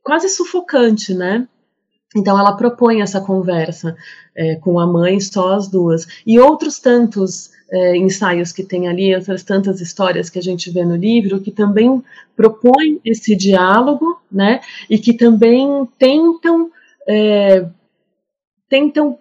quase 0.01 0.29
sufocante, 0.29 1.13
né? 1.13 1.45
Então 2.15 2.39
ela 2.39 2.55
propõe 2.55 3.01
essa 3.01 3.19
conversa 3.19 3.95
é, 4.33 4.55
com 4.55 4.79
a 4.79 4.87
mãe, 4.87 5.19
só 5.19 5.53
as 5.53 5.67
duas. 5.67 6.07
E 6.25 6.39
outros 6.39 6.79
tantos 6.79 7.51
é, 7.71 7.97
ensaios 7.97 8.51
que 8.51 8.63
tem 8.63 8.87
ali, 8.87 9.15
outras 9.15 9.43
tantas 9.43 9.81
histórias 9.81 10.29
que 10.29 10.39
a 10.39 10.41
gente 10.41 10.71
vê 10.71 10.85
no 10.85 10.95
livro, 10.95 11.41
que 11.41 11.51
também 11.51 12.03
propõem 12.35 12.99
esse 13.03 13.35
diálogo, 13.35 14.19
né? 14.31 14.61
E 14.89 14.97
que 14.97 15.13
também 15.13 15.87
tentam 15.97 16.71
é, 17.07 17.65
tentam 18.69 19.17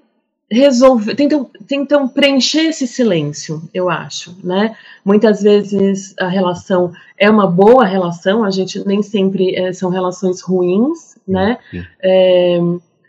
resolver, 0.51 1.15
tentam, 1.15 1.51
tentam 1.67 2.09
preencher 2.09 2.67
esse 2.69 2.87
silêncio, 2.87 3.63
eu 3.75 3.91
acho, 3.91 4.37
né? 4.45 4.77
Muitas 5.05 5.43
vezes 5.43 6.15
a 6.19 6.29
relação 6.29 6.93
é 7.19 7.29
uma 7.29 7.47
boa 7.47 7.85
relação, 7.85 8.45
a 8.45 8.51
gente 8.51 8.87
nem 8.87 9.03
sempre 9.03 9.57
é, 9.57 9.73
são 9.73 9.91
relações 9.91 10.41
ruins, 10.41 11.17
né? 11.27 11.59
É, 12.01 12.59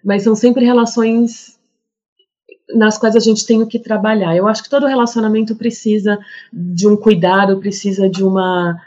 mas 0.04 0.24
são 0.24 0.36
sempre 0.36 0.66
relações 0.66 1.57
nas 2.76 2.98
quais 2.98 3.16
a 3.16 3.20
gente 3.20 3.46
tem 3.46 3.62
o 3.62 3.68
que 3.68 3.80
trabalhar. 3.80 4.36
Eu 4.36 4.48
acho 4.48 4.64
que 4.64 4.70
todo 4.70 4.88
relacionamento 4.88 5.56
precisa 5.56 6.20
de 6.52 6.88
um 6.88 6.96
cuidado, 6.96 7.60
precisa 7.60 8.10
de 8.10 8.24
uma 8.24 8.80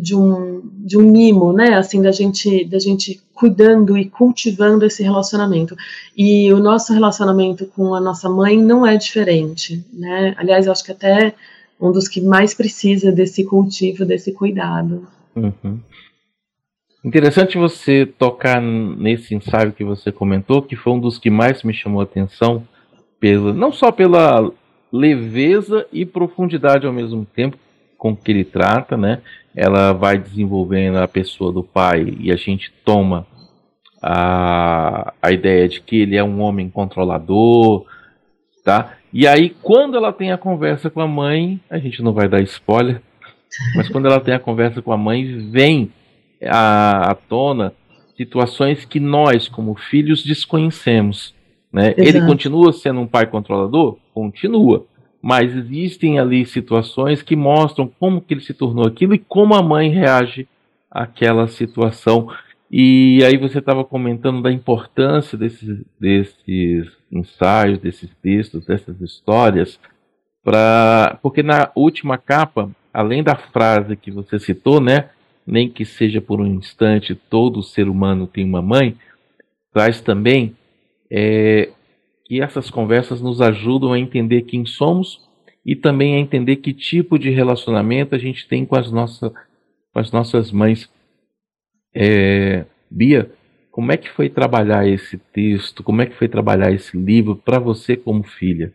de 0.00 0.14
um, 0.14 0.62
de 0.64 0.96
um 0.96 1.10
mimo, 1.10 1.52
né? 1.52 1.74
Assim, 1.74 2.00
da 2.00 2.10
gente, 2.10 2.64
da 2.64 2.78
gente 2.78 3.20
cuidando 3.34 3.98
e 3.98 4.08
cultivando 4.08 4.84
esse 4.84 5.02
relacionamento. 5.02 5.76
E 6.16 6.52
o 6.52 6.58
nosso 6.58 6.92
relacionamento 6.92 7.66
com 7.66 7.94
a 7.94 8.00
nossa 8.00 8.28
mãe 8.28 8.56
não 8.56 8.86
é 8.86 8.96
diferente, 8.96 9.84
né? 9.92 10.34
Aliás, 10.38 10.66
eu 10.66 10.72
acho 10.72 10.84
que 10.84 10.92
até 10.92 11.34
um 11.80 11.92
dos 11.92 12.08
que 12.08 12.20
mais 12.20 12.54
precisa 12.54 13.12
desse 13.12 13.44
cultivo, 13.44 14.04
desse 14.04 14.32
cuidado. 14.32 15.06
Uhum. 15.36 15.78
Interessante 17.04 17.56
você 17.56 18.04
tocar 18.04 18.60
nesse 18.60 19.34
ensaio 19.34 19.72
que 19.72 19.84
você 19.84 20.10
comentou, 20.10 20.62
que 20.62 20.74
foi 20.74 20.92
um 20.94 21.00
dos 21.00 21.18
que 21.18 21.30
mais 21.30 21.62
me 21.62 21.72
chamou 21.72 22.00
a 22.00 22.04
atenção, 22.04 22.66
pela, 23.20 23.52
não 23.52 23.72
só 23.72 23.90
pela 23.90 24.50
leveza 24.92 25.86
e 25.92 26.06
profundidade 26.06 26.86
ao 26.86 26.92
mesmo 26.92 27.24
tempo 27.24 27.58
com 27.96 28.16
que 28.16 28.30
ele 28.30 28.44
trata, 28.44 28.96
né? 28.96 29.20
Ela 29.54 29.92
vai 29.92 30.18
desenvolvendo 30.18 30.98
a 30.98 31.08
pessoa 31.08 31.52
do 31.52 31.62
pai 31.62 32.16
e 32.20 32.30
a 32.30 32.36
gente 32.36 32.72
toma 32.84 33.26
a, 34.00 35.12
a 35.20 35.32
ideia 35.32 35.68
de 35.68 35.80
que 35.80 35.96
ele 35.96 36.16
é 36.16 36.22
um 36.22 36.40
homem 36.40 36.70
controlador, 36.70 37.84
tá? 38.64 38.94
E 39.12 39.26
aí 39.26 39.50
quando 39.50 39.96
ela 39.96 40.12
tem 40.12 40.30
a 40.30 40.38
conversa 40.38 40.88
com 40.88 41.00
a 41.00 41.08
mãe, 41.08 41.60
a 41.68 41.78
gente 41.78 42.02
não 42.02 42.12
vai 42.12 42.28
dar 42.28 42.40
spoiler, 42.42 43.02
mas 43.74 43.88
quando 43.88 44.06
ela 44.06 44.20
tem 44.20 44.34
a 44.34 44.38
conversa 44.38 44.80
com 44.80 44.92
a 44.92 44.96
mãe, 44.96 45.50
vem 45.50 45.92
à, 46.42 47.10
à 47.10 47.14
tona 47.14 47.74
situações 48.16 48.84
que 48.84 48.98
nós, 48.98 49.48
como 49.48 49.76
filhos, 49.76 50.24
desconhecemos. 50.24 51.32
Né? 51.72 51.94
Ele 51.96 52.20
continua 52.24 52.72
sendo 52.72 53.00
um 53.00 53.06
pai 53.06 53.26
controlador? 53.26 53.98
Continua. 54.14 54.86
Mas 55.20 55.54
existem 55.54 56.18
ali 56.18 56.46
situações 56.46 57.22
que 57.22 57.36
mostram 57.36 57.90
como 57.98 58.20
que 58.20 58.34
ele 58.34 58.40
se 58.40 58.54
tornou 58.54 58.86
aquilo 58.86 59.14
e 59.14 59.18
como 59.18 59.54
a 59.54 59.62
mãe 59.62 59.90
reage 59.90 60.48
àquela 60.90 61.48
situação. 61.48 62.28
E 62.70 63.22
aí 63.24 63.36
você 63.36 63.58
estava 63.58 63.84
comentando 63.84 64.42
da 64.42 64.52
importância 64.52 65.36
desses, 65.36 65.84
desses 65.98 66.86
ensaios, 67.10 67.78
desses 67.78 68.10
textos, 68.22 68.66
dessas 68.66 69.00
histórias, 69.00 69.80
pra, 70.44 71.18
porque 71.22 71.42
na 71.42 71.70
última 71.74 72.18
capa, 72.18 72.70
além 72.92 73.22
da 73.22 73.34
frase 73.34 73.96
que 73.96 74.10
você 74.10 74.38
citou, 74.38 74.80
né, 74.80 75.08
nem 75.46 75.68
que 75.68 75.84
seja 75.84 76.20
por 76.20 76.40
um 76.40 76.46
instante, 76.46 77.14
todo 77.14 77.62
ser 77.62 77.88
humano 77.88 78.26
tem 78.26 78.44
uma 78.44 78.60
mãe, 78.60 78.94
traz 79.72 80.00
também 80.02 80.54
é, 81.10 81.70
que 82.24 82.40
essas 82.40 82.70
conversas 82.70 83.20
nos 83.20 83.40
ajudam 83.40 83.92
a 83.92 83.98
entender 83.98 84.42
quem 84.42 84.66
somos 84.66 85.26
e 85.64 85.74
também 85.74 86.16
a 86.16 86.18
entender 86.18 86.56
que 86.56 86.72
tipo 86.72 87.18
de 87.18 87.30
relacionamento 87.30 88.14
a 88.14 88.18
gente 88.18 88.46
tem 88.48 88.64
com 88.64 88.76
as, 88.76 88.90
nossa, 88.90 89.30
com 89.92 89.98
as 89.98 90.12
nossas 90.12 90.52
mães. 90.52 90.88
É, 91.94 92.64
Bia, 92.90 93.30
como 93.70 93.92
é 93.92 93.96
que 93.96 94.10
foi 94.10 94.28
trabalhar 94.28 94.86
esse 94.86 95.16
texto? 95.16 95.82
Como 95.82 96.02
é 96.02 96.06
que 96.06 96.16
foi 96.16 96.28
trabalhar 96.28 96.72
esse 96.72 96.96
livro 96.96 97.36
para 97.36 97.58
você 97.58 97.96
como 97.96 98.22
filha? 98.24 98.72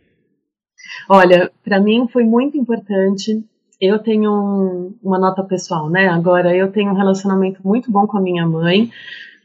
Olha, 1.08 1.50
para 1.62 1.80
mim 1.80 2.08
foi 2.12 2.24
muito 2.24 2.56
importante. 2.56 3.44
Eu 3.80 3.98
tenho 3.98 4.32
um, 4.32 4.94
uma 5.02 5.18
nota 5.18 5.42
pessoal, 5.42 5.90
né? 5.90 6.08
Agora, 6.08 6.56
eu 6.56 6.70
tenho 6.70 6.90
um 6.90 6.96
relacionamento 6.96 7.60
muito 7.62 7.90
bom 7.90 8.06
com 8.06 8.16
a 8.16 8.20
minha 8.20 8.46
mãe. 8.46 8.90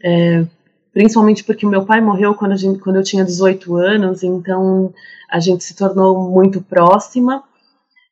É, 0.03 0.46
principalmente 0.93 1.43
porque 1.43 1.65
meu 1.65 1.86
pai 1.86 2.01
morreu 2.01 2.34
quando, 2.34 2.58
gente, 2.58 2.79
quando 2.79 2.98
eu 2.98 3.03
tinha 3.03 3.25
18 3.25 3.75
anos, 3.75 4.24
então 4.24 4.93
a 5.29 5.39
gente 5.39 5.63
se 5.63 5.75
tornou 5.75 6.29
muito 6.29 6.62
próxima, 6.62 7.43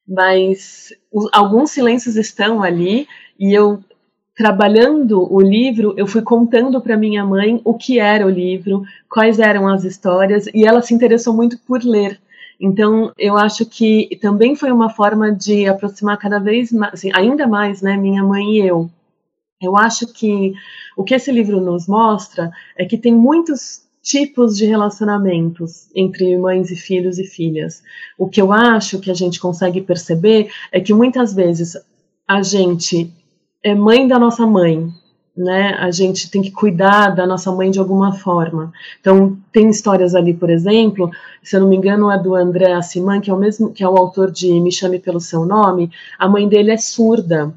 mas 0.08 0.94
alguns 1.32 1.72
silêncios 1.72 2.16
estão 2.16 2.62
ali 2.64 3.08
e 3.40 3.54
eu 3.54 3.84
trabalhando 4.36 5.34
o 5.34 5.42
livro, 5.42 5.96
eu 5.98 6.06
fui 6.06 6.22
contando 6.22 6.80
para 6.80 6.96
minha 6.96 7.26
mãe 7.26 7.60
o 7.66 7.74
que 7.74 8.00
era 8.00 8.26
o 8.26 8.30
livro, 8.30 8.84
quais 9.10 9.40
eram 9.40 9.68
as 9.68 9.84
histórias, 9.84 10.46
e 10.54 10.64
ela 10.64 10.82
se 10.84 10.94
interessou 10.94 11.34
muito 11.34 11.58
por 11.58 11.84
ler. 11.84 12.20
Então, 12.60 13.12
eu 13.18 13.36
acho 13.36 13.66
que 13.66 14.16
também 14.22 14.56
foi 14.56 14.72
uma 14.72 14.90
forma 14.90 15.32
de 15.32 15.68
aproximar 15.68 16.18
cada 16.18 16.40
vez 16.40 16.72
mais, 16.72 16.94
assim, 16.94 17.12
ainda 17.16 17.48
mais, 17.48 17.82
né, 17.82 17.98
minha 17.98 18.24
mãe 18.24 18.58
e 18.58 18.68
eu. 18.68 18.90
Eu 19.62 19.76
acho 19.76 20.14
que 20.14 20.54
o 20.96 21.04
que 21.04 21.16
esse 21.16 21.32
livro 21.32 21.60
nos 21.60 21.88
mostra 21.88 22.52
é 22.78 22.86
que 22.86 22.98
tem 22.98 23.14
muitos 23.14 23.88
tipos 24.04 24.56
de 24.56 24.66
relacionamentos 24.66 25.90
entre 25.96 26.38
mães 26.38 26.70
e 26.72 26.76
filhos 26.76 27.18
e 27.18 27.26
filhas. 27.26 27.84
O 28.18 28.30
que 28.30 28.42
eu 28.42 28.54
acho 28.54 29.00
que 29.00 29.10
a 29.10 29.14
gente 29.14 29.40
consegue 29.40 29.82
perceber 29.82 30.50
é 30.72 30.80
que 30.80 30.94
muitas 30.94 31.34
vezes 31.34 31.76
a 32.28 32.42
gente 32.42 33.12
é 33.64 33.74
mãe 33.74 34.08
da 34.08 34.20
nossa 34.20 34.46
mãe, 34.46 34.88
né? 35.36 35.74
A 35.80 35.90
gente 35.92 36.30
tem 36.30 36.42
que 36.42 36.52
cuidar 36.52 37.16
da 37.16 37.26
nossa 37.26 37.52
mãe 37.52 37.72
de 37.72 37.80
alguma 37.80 38.14
forma. 38.14 38.72
Então, 39.00 39.38
tem 39.52 39.70
histórias 39.70 40.14
ali, 40.14 40.34
por 40.34 40.50
exemplo, 40.50 41.10
se 41.44 41.56
eu 41.56 41.62
não 41.62 41.68
me 41.68 41.76
engano, 41.76 42.12
é 42.12 42.22
do 42.22 42.36
André 42.36 42.74
Assiman, 42.74 43.20
que 43.20 43.30
é 43.30 43.34
o 43.34 43.38
mesmo 43.38 43.74
que 43.74 43.84
é 43.84 43.90
o 43.90 43.98
autor 43.98 44.32
de 44.32 44.60
Me 44.62 44.72
Chame 44.72 45.00
pelo 45.00 45.20
Seu 45.20 45.46
Nome. 45.46 45.92
A 46.18 46.30
mãe 46.30 46.48
dele 46.48 46.72
é 46.72 46.78
surda 46.78 47.54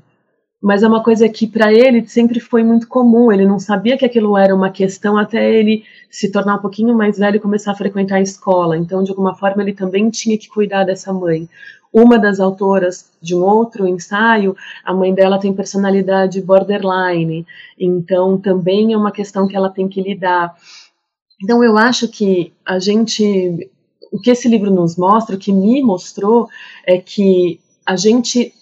mas 0.63 0.83
é 0.83 0.89
uma 0.89 1.03
coisa 1.03 1.27
que 1.29 1.47
para 1.47 1.73
ele 1.73 2.07
sempre 2.07 2.39
foi 2.39 2.63
muito 2.63 2.87
comum. 2.87 3.33
Ele 3.33 3.47
não 3.47 3.59
sabia 3.59 3.97
que 3.97 4.05
aquilo 4.05 4.37
era 4.37 4.55
uma 4.55 4.71
questão 4.71 5.17
até 5.17 5.51
ele 5.55 5.85
se 6.11 6.31
tornar 6.31 6.57
um 6.57 6.61
pouquinho 6.61 6.95
mais 6.95 7.19
velho 7.19 7.37
e 7.37 7.41
começar 7.41 7.73
a 7.73 7.77
frequentar 7.77 8.17
a 8.17 8.21
escola. 8.21 8.77
Então, 8.77 9.03
de 9.03 9.11
alguma 9.11 9.35
forma, 9.35 9.63
ele 9.63 9.73
também 9.73 10.11
tinha 10.11 10.37
que 10.37 10.49
cuidar 10.49 10.85
dessa 10.85 11.13
mãe. 11.15 11.49
Uma 11.93 12.19
das 12.19 12.41
autoras 12.41 13.11
de 13.23 13.35
um 13.35 13.41
outro 13.41 13.89
ensaio, 13.89 14.55
a 14.85 14.93
mãe 14.93 15.15
dela 15.15 15.41
tem 15.41 15.53
personalidade 15.53 16.41
borderline, 16.41 17.45
então 17.79 18.39
também 18.39 18.93
é 18.93 18.97
uma 18.97 19.11
questão 19.11 19.49
que 19.49 19.57
ela 19.57 19.71
tem 19.71 19.89
que 19.89 20.01
lidar. 20.01 20.55
Então, 21.43 21.65
eu 21.65 21.79
acho 21.79 22.07
que 22.07 22.53
a 22.67 22.79
gente. 22.79 23.71
O 24.13 24.21
que 24.21 24.31
esse 24.31 24.49
livro 24.49 24.71
nos 24.71 24.97
mostra, 24.97 25.37
o 25.37 25.39
que 25.39 25.53
me 25.53 25.83
mostrou, 25.83 26.49
é 26.85 26.99
que 26.99 27.61
a 27.87 27.97
gente 27.97 28.53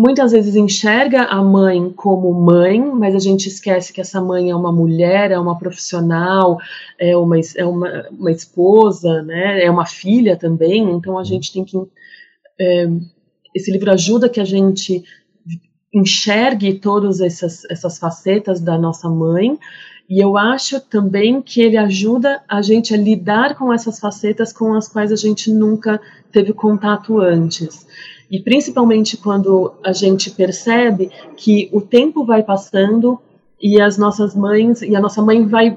muitas 0.00 0.32
vezes 0.32 0.56
enxerga 0.56 1.24
a 1.24 1.42
mãe 1.42 1.90
como 1.90 2.32
mãe, 2.32 2.80
mas 2.80 3.14
a 3.14 3.18
gente 3.18 3.48
esquece 3.48 3.92
que 3.92 4.00
essa 4.00 4.18
mãe 4.18 4.50
é 4.50 4.56
uma 4.56 4.72
mulher, 4.72 5.30
é 5.30 5.38
uma 5.38 5.58
profissional, 5.58 6.58
é 6.98 7.14
uma, 7.14 7.36
é 7.54 7.66
uma, 7.66 8.08
uma 8.10 8.32
esposa, 8.32 9.22
né, 9.22 9.62
é 9.62 9.70
uma 9.70 9.84
filha 9.84 10.38
também, 10.38 10.90
então 10.90 11.18
a 11.18 11.24
gente 11.24 11.52
tem 11.52 11.64
que. 11.66 11.76
É, 12.58 12.88
esse 13.54 13.70
livro 13.70 13.92
ajuda 13.92 14.28
que 14.28 14.40
a 14.40 14.44
gente 14.44 15.04
enxergue 15.92 16.74
todas 16.78 17.20
essas, 17.20 17.64
essas 17.68 17.98
facetas 17.98 18.60
da 18.60 18.78
nossa 18.78 19.08
mãe 19.08 19.58
E 20.08 20.18
eu 20.18 20.36
acho 20.36 20.80
também 20.80 21.42
que 21.42 21.60
ele 21.60 21.76
ajuda 21.76 22.42
a 22.48 22.62
gente 22.62 22.92
a 22.92 22.96
lidar 22.96 23.54
com 23.56 23.72
essas 23.72 24.00
facetas 24.00 24.52
com 24.52 24.74
as 24.74 24.88
quais 24.88 25.12
a 25.12 25.16
gente 25.16 25.52
nunca 25.52 26.00
teve 26.32 26.52
contato 26.52 27.20
antes. 27.20 27.86
E 28.30 28.40
principalmente 28.40 29.16
quando 29.16 29.74
a 29.84 29.92
gente 29.92 30.30
percebe 30.30 31.10
que 31.36 31.68
o 31.72 31.80
tempo 31.80 32.24
vai 32.24 32.42
passando 32.42 33.18
e 33.60 33.80
as 33.80 33.98
nossas 33.98 34.34
mães 34.34 34.82
e 34.82 34.94
a 34.94 35.00
nossa 35.00 35.20
mãe 35.20 35.44
vai 35.46 35.76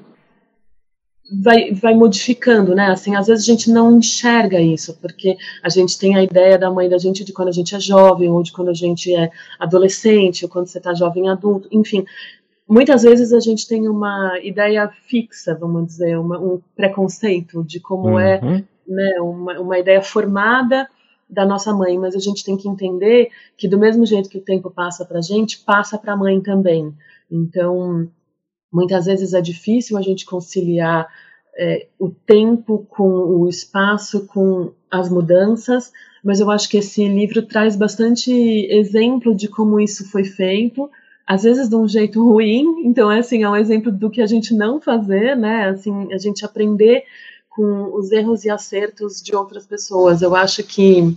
vai, 1.42 1.74
vai 1.74 1.96
modificando, 1.96 2.76
né? 2.76 2.88
Assim, 2.88 3.16
às 3.16 3.28
vezes 3.28 3.44
a 3.44 3.52
gente 3.52 3.72
não 3.72 3.98
enxerga 3.98 4.60
isso, 4.60 4.96
porque 5.02 5.36
a 5.64 5.70
gente 5.70 5.98
tem 5.98 6.16
a 6.16 6.24
ideia 6.24 6.60
da 6.60 6.70
mãe 6.70 6.88
da 6.88 6.98
gente 6.98 7.24
de 7.24 7.34
quando 7.34 7.48
a 7.48 7.52
gente 7.52 7.76
é 7.76 7.80
jovem, 7.80 8.30
ou 8.30 8.44
de 8.44 8.52
quando 8.52 8.70
a 8.70 8.74
gente 8.74 9.14
é 9.16 9.32
adolescente, 9.60 10.46
ou 10.46 10.52
quando 10.52 10.68
você 10.68 10.78
está 10.78 10.94
jovem 10.94 11.30
adulto, 11.30 11.68
enfim. 11.72 12.06
Muitas 12.68 13.04
vezes 13.04 13.34
a 13.34 13.40
gente 13.40 13.68
tem 13.68 13.88
uma 13.88 14.38
ideia 14.44 14.90
fixa, 15.08 15.56
vamos 15.56 15.88
dizer, 15.88 16.20
uma, 16.20 16.40
um 16.40 16.62
preconceito 16.76 17.64
de 17.64 17.80
como 17.80 18.20
é, 18.20 18.40
uhum. 18.44 18.56
é, 18.56 18.64
né, 18.88 19.22
uma, 19.22 19.60
uma 19.60 19.80
ideia 19.80 20.02
formada 20.02 20.88
da 21.30 21.46
nossa 21.46 21.74
mãe, 21.74 21.98
mas 21.98 22.16
a 22.16 22.20
gente 22.20 22.44
tem 22.44 22.58
que 22.58 22.68
entender 22.68 23.30
que 23.58 23.68
do 23.68 23.78
mesmo 23.78 24.06
jeito 24.06 24.30
que 24.30 24.38
o 24.38 24.44
tempo 24.44 24.70
passa 24.70 25.06
para 25.06 25.20
a 25.20 25.22
gente, 25.22 25.60
passa 25.60 25.98
para 25.98 26.14
a 26.14 26.18
mãe 26.18 26.40
também. 26.42 26.94
Então, 27.32 28.10
muitas 28.72 29.06
vezes 29.06 29.34
é 29.34 29.42
difícil 29.42 29.98
a 29.98 30.02
gente 30.02 30.26
conciliar 30.26 31.08
é, 31.58 31.88
o 32.00 32.10
tempo 32.10 32.86
com 32.90 33.08
o 33.08 33.48
espaço, 33.48 34.26
com 34.28 34.72
as 34.90 35.10
mudanças, 35.10 35.92
mas 36.24 36.40
eu 36.40 36.50
acho 36.50 36.70
que 36.70 36.78
esse 36.78 37.08
livro 37.08 37.42
traz 37.44 37.76
bastante 37.76 38.32
exemplo 38.72 39.36
de 39.36 39.48
como 39.48 39.80
isso 39.80 40.10
foi 40.10 40.24
feito, 40.24 40.90
às 41.26 41.44
vezes 41.44 41.70
de 41.70 41.76
um 41.76 41.88
jeito 41.88 42.24
ruim, 42.24 42.84
então 42.86 43.12
é 43.12 43.20
assim, 43.20 43.44
é 43.44 43.50
um 43.50 43.56
exemplo 43.56 43.92
do 43.92 44.10
que 44.10 44.22
a 44.22 44.26
gente 44.26 44.54
não 44.54 44.82
fazer, 44.82 45.36
né? 45.38 45.70
Assim, 45.70 46.12
a 46.12 46.18
gente 46.18 46.44
aprender 46.44 47.04
com 47.56 47.96
os 47.96 48.12
erros 48.12 48.44
e 48.46 48.50
acertos 48.50 49.22
de 49.22 49.36
outras 49.36 49.66
pessoas. 49.66 50.22
Eu 50.22 50.36
acho 50.36 50.64
que 50.64 51.16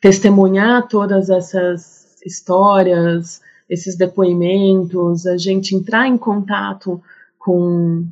testemunhar 0.00 0.88
todas 0.88 1.30
essas 1.30 2.16
histórias, 2.24 3.40
esses 3.68 3.96
depoimentos, 3.96 5.26
a 5.26 5.36
gente 5.36 5.74
entrar 5.74 6.06
em 6.06 6.18
contato 6.18 7.00
com 7.38 8.06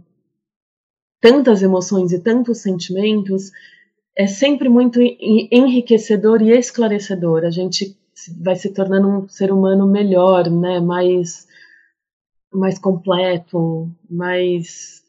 tantas 1.21 1.63
emoções 1.63 2.13
e 2.13 2.19
tantos 2.19 2.59
sentimentos, 2.59 3.51
é 4.17 4.27
sempre 4.27 4.69
muito 4.69 5.01
enriquecedor 5.01 6.43
e 6.43 6.51
esclarecedor. 6.51 7.45
A 7.45 7.51
gente 7.51 7.97
vai 8.41 8.57
se 8.57 8.71
tornando 8.71 9.09
um 9.09 9.29
ser 9.29 9.53
humano 9.53 9.87
melhor, 9.87 10.51
né? 10.51 10.81
Mais, 10.81 11.47
mais 12.53 12.79
completo, 12.79 13.91
mais 14.09 15.02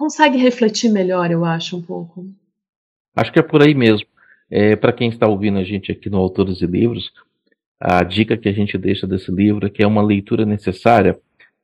consegue 0.00 0.38
refletir 0.38 0.88
melhor, 0.88 1.30
eu 1.30 1.44
acho 1.44 1.76
um 1.76 1.82
pouco. 1.82 2.24
Acho 3.14 3.30
que 3.30 3.38
é 3.38 3.42
por 3.42 3.62
aí 3.62 3.74
mesmo. 3.74 4.06
É, 4.50 4.74
Para 4.74 4.94
quem 4.94 5.10
está 5.10 5.28
ouvindo 5.28 5.58
a 5.58 5.62
gente 5.62 5.92
aqui 5.92 6.08
no 6.08 6.16
Autores 6.16 6.62
e 6.62 6.66
Livros, 6.66 7.12
a 7.78 8.02
dica 8.02 8.34
que 8.34 8.48
a 8.48 8.52
gente 8.52 8.78
deixa 8.78 9.06
desse 9.06 9.30
livro 9.30 9.66
é 9.66 9.70
que 9.70 9.82
é 9.82 9.86
uma 9.86 10.02
leitura 10.02 10.46
necessária 10.46 11.20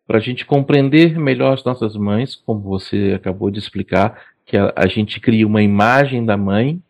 para 0.06 0.18
a 0.18 0.20
gente 0.20 0.44
compreender 0.44 1.18
melhor 1.18 1.54
as 1.54 1.64
nossas 1.64 1.96
mães, 1.96 2.36
como 2.36 2.60
você 2.60 3.14
acabou 3.16 3.50
de 3.50 3.58
explicar, 3.58 4.22
que 4.44 4.56
a, 4.56 4.70
a, 4.76 4.86
gente 4.86 5.18
cria 5.18 5.46
uma 5.46 5.62
imagem 5.62 6.24
da 6.24 6.36
mãe 6.36 6.80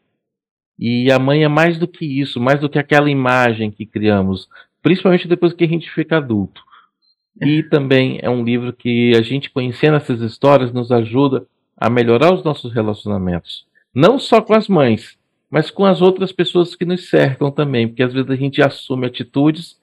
e 0.76 1.12
a 1.12 1.18
mãe 1.18 1.44
é 1.44 1.48
mais 1.48 1.78
do 1.78 1.86
que 1.86 2.04
isso, 2.04 2.40
mais 2.40 2.60
do 2.60 2.68
que 2.68 2.78
aquela 2.78 3.08
imagem 3.08 3.70
que 3.70 3.86
criamos, 3.86 4.48
principalmente 4.82 5.28
depois 5.28 5.52
que 5.54 5.64
a 5.64 5.68
gente 5.68 5.88
fica 5.92 6.16
adulto. 6.16 6.60
E 7.40 7.62
também 7.62 8.18
é 8.22 8.30
um 8.30 8.42
livro 8.42 8.72
que 8.72 9.14
a 9.14 9.22
gente 9.22 9.50
conhecendo 9.50 9.96
essas 9.96 10.20
histórias 10.20 10.72
nos 10.72 10.90
ajuda 10.90 11.46
a 11.76 11.90
melhorar 11.90 12.32
os 12.32 12.42
nossos 12.42 12.72
relacionamentos, 12.72 13.66
não 13.94 14.18
só 14.18 14.40
com 14.40 14.54
as 14.54 14.66
mães, 14.66 15.18
mas 15.50 15.70
com 15.70 15.84
as 15.84 16.00
outras 16.00 16.32
pessoas 16.32 16.74
que 16.74 16.84
nos 16.84 17.08
cercam 17.08 17.50
também, 17.50 17.86
porque 17.86 18.02
às 18.02 18.12
vezes 18.12 18.30
a 18.30 18.36
gente 18.36 18.62
assume 18.62 19.06
atitudes 19.06 19.76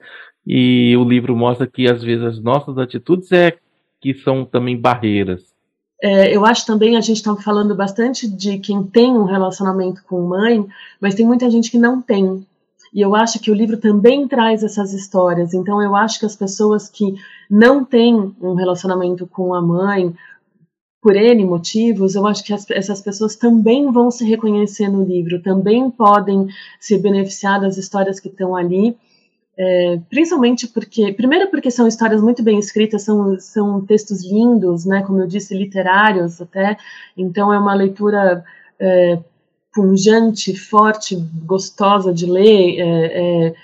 e 0.46 0.96
o 0.96 1.04
livro 1.04 1.36
mostra 1.36 1.66
que 1.66 1.90
às 1.90 2.02
vezes 2.02 2.24
as 2.24 2.40
nossas 2.40 2.76
atitudes 2.76 3.30
é 3.32 3.56
que 4.00 4.12
são 4.14 4.44
também 4.44 4.78
barreiras. 4.78 5.54
É, 6.02 6.36
eu 6.36 6.44
acho 6.44 6.66
também 6.66 6.96
a 6.96 7.00
gente 7.00 7.16
está 7.16 7.34
falando 7.36 7.74
bastante 7.74 8.28
de 8.28 8.58
quem 8.58 8.82
tem 8.82 9.12
um 9.12 9.24
relacionamento 9.24 10.02
com 10.04 10.20
mãe, 10.20 10.66
mas 11.00 11.14
tem 11.14 11.24
muita 11.24 11.48
gente 11.48 11.70
que 11.70 11.78
não 11.78 12.02
tem. 12.02 12.44
E 12.94 13.00
eu 13.00 13.14
acho 13.16 13.40
que 13.40 13.50
o 13.50 13.54
livro 13.54 13.76
também 13.76 14.28
traz 14.28 14.62
essas 14.62 14.92
histórias. 14.94 15.52
Então 15.52 15.82
eu 15.82 15.96
acho 15.96 16.20
que 16.20 16.26
as 16.26 16.36
pessoas 16.36 16.88
que 16.88 17.14
não 17.50 17.84
têm 17.84 18.14
um 18.40 18.54
relacionamento 18.54 19.26
com 19.26 19.52
a 19.52 19.60
mãe 19.60 20.14
por 21.02 21.16
N 21.16 21.44
motivos, 21.44 22.14
eu 22.14 22.26
acho 22.26 22.42
que 22.42 22.54
as, 22.54 22.70
essas 22.70 23.02
pessoas 23.02 23.36
também 23.36 23.92
vão 23.92 24.10
se 24.10 24.24
reconhecer 24.24 24.88
no 24.88 25.04
livro, 25.04 25.42
também 25.42 25.90
podem 25.90 26.46
se 26.80 26.96
beneficiar 26.96 27.60
das 27.60 27.76
histórias 27.76 28.18
que 28.18 28.28
estão 28.28 28.56
ali, 28.56 28.96
é, 29.54 30.00
principalmente 30.08 30.66
porque, 30.66 31.12
primeiro 31.12 31.50
porque 31.50 31.70
são 31.70 31.86
histórias 31.86 32.22
muito 32.22 32.42
bem 32.42 32.58
escritas, 32.58 33.02
são, 33.02 33.38
são 33.38 33.84
textos 33.84 34.24
lindos, 34.24 34.86
né, 34.86 35.02
como 35.02 35.20
eu 35.20 35.26
disse, 35.26 35.54
literários 35.54 36.40
até, 36.40 36.78
então 37.14 37.52
é 37.52 37.58
uma 37.58 37.74
leitura 37.74 38.42
é, 38.80 39.18
punjante, 39.74 40.54
forte, 40.56 41.16
gostosa 41.44 42.12
de 42.12 42.26
ler, 42.26 42.78
é, 42.78 43.48
é 43.48 43.54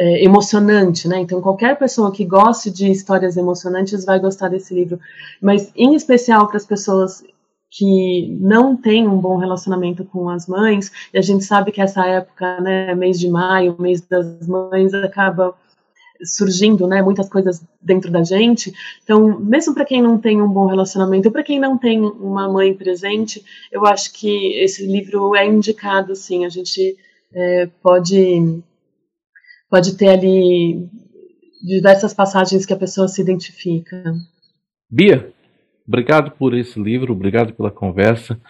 é, 0.00 0.24
emocionante, 0.24 1.06
né? 1.06 1.18
Então, 1.18 1.42
qualquer 1.42 1.78
pessoa 1.78 2.10
que 2.10 2.24
goste 2.24 2.70
de 2.70 2.90
histórias 2.90 3.36
emocionantes 3.36 4.02
vai 4.02 4.18
gostar 4.18 4.48
desse 4.48 4.72
livro. 4.74 4.98
Mas, 5.42 5.70
em 5.76 5.94
especial 5.94 6.48
para 6.48 6.56
as 6.56 6.64
pessoas 6.64 7.22
que 7.70 8.34
não 8.40 8.74
têm 8.74 9.06
um 9.06 9.18
bom 9.18 9.36
relacionamento 9.36 10.02
com 10.06 10.30
as 10.30 10.46
mães, 10.46 10.90
e 11.12 11.18
a 11.18 11.22
gente 11.22 11.44
sabe 11.44 11.70
que 11.70 11.82
essa 11.82 12.04
época, 12.06 12.60
né, 12.62 12.94
mês 12.94 13.20
de 13.20 13.28
maio, 13.28 13.76
mês 13.78 14.00
das 14.00 14.48
mães, 14.48 14.94
acaba 14.94 15.54
surgindo, 16.22 16.86
né, 16.86 17.02
muitas 17.02 17.28
coisas 17.28 17.64
dentro 17.80 18.10
da 18.10 18.22
gente. 18.22 18.72
Então, 19.02 19.40
mesmo 19.40 19.74
para 19.74 19.84
quem 19.84 20.02
não 20.02 20.18
tem 20.18 20.40
um 20.40 20.48
bom 20.48 20.66
relacionamento, 20.66 21.30
para 21.30 21.42
quem 21.42 21.58
não 21.58 21.78
tem 21.78 22.00
uma 22.00 22.50
mãe 22.50 22.74
presente, 22.74 23.44
eu 23.70 23.86
acho 23.86 24.12
que 24.12 24.54
esse 24.58 24.86
livro 24.86 25.34
é 25.34 25.46
indicado, 25.46 26.14
sim. 26.14 26.44
A 26.44 26.48
gente 26.48 26.96
é, 27.34 27.66
pode 27.82 28.62
pode 29.70 29.96
ter 29.96 30.08
ali 30.08 30.88
diversas 31.62 32.12
passagens 32.12 32.66
que 32.66 32.72
a 32.72 32.78
pessoa 32.78 33.06
se 33.06 33.22
identifica. 33.22 34.02
Bia, 34.90 35.32
obrigado 35.86 36.32
por 36.32 36.54
esse 36.54 36.80
livro, 36.80 37.12
obrigado 37.12 37.52
pela 37.52 37.70
conversa, 37.70 38.40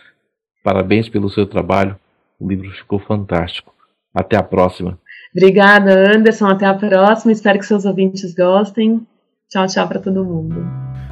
parabéns 0.64 1.08
pelo 1.08 1.28
seu 1.28 1.46
trabalho. 1.46 1.98
O 2.38 2.48
livro 2.48 2.70
ficou 2.70 2.98
fantástico. 2.98 3.74
Até 4.14 4.36
a 4.36 4.42
próxima. 4.42 4.98
Obrigada, 5.36 6.14
Anderson. 6.14 6.46
Até 6.46 6.66
a 6.66 6.74
próxima. 6.74 7.32
Espero 7.32 7.58
que 7.58 7.66
seus 7.66 7.84
ouvintes 7.84 8.34
gostem. 8.34 9.06
Tchau, 9.48 9.66
tchau 9.66 9.88
para 9.88 10.00
todo 10.00 10.24
mundo. 10.24 10.56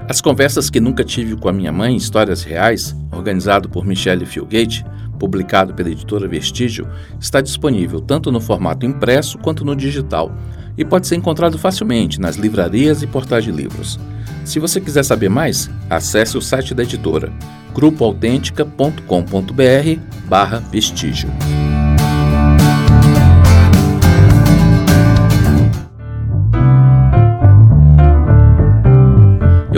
As 0.09 0.21
conversas 0.21 0.71
que 0.71 0.81
nunca 0.81 1.05
tive 1.05 1.37
com 1.37 1.49
a 1.49 1.53
minha 1.53 1.73
mãe, 1.73 1.95
histórias 1.95 2.43
reais, 2.43 2.97
organizado 3.13 3.69
por 3.69 3.85
Michelle 3.85 4.25
Filgate, 4.25 4.85
publicado 5.19 5.75
pela 5.75 5.91
editora 5.91 6.27
Vestígio, 6.27 6.89
está 7.21 7.41
disponível 7.41 8.01
tanto 8.01 8.33
no 8.33 8.41
formato 8.41 8.87
impresso 8.87 9.39
quanto 9.39 9.65
no 9.65 9.77
digital 9.77 10.33
e 10.79 10.85
pode 10.85 11.07
ser 11.07 11.17
encontrado 11.17 11.59
facilmente 11.59 12.21
nas 12.21 12.37
livrarias 12.37 13.03
e 13.03 13.07
portais 13.07 13.45
de 13.45 13.51
livros. 13.51 13.99
Se 14.45 14.59
você 14.59 14.81
quiser 14.81 15.05
saber 15.05 15.29
mais, 15.29 15.69
acesse 15.91 16.39
o 16.39 16.41
site 16.41 16.75
da 16.75 16.85
editora 16.85 17.31
grupoautêntica.com.br 17.75 20.01
barra 20.27 20.59
vestígio. 20.59 21.29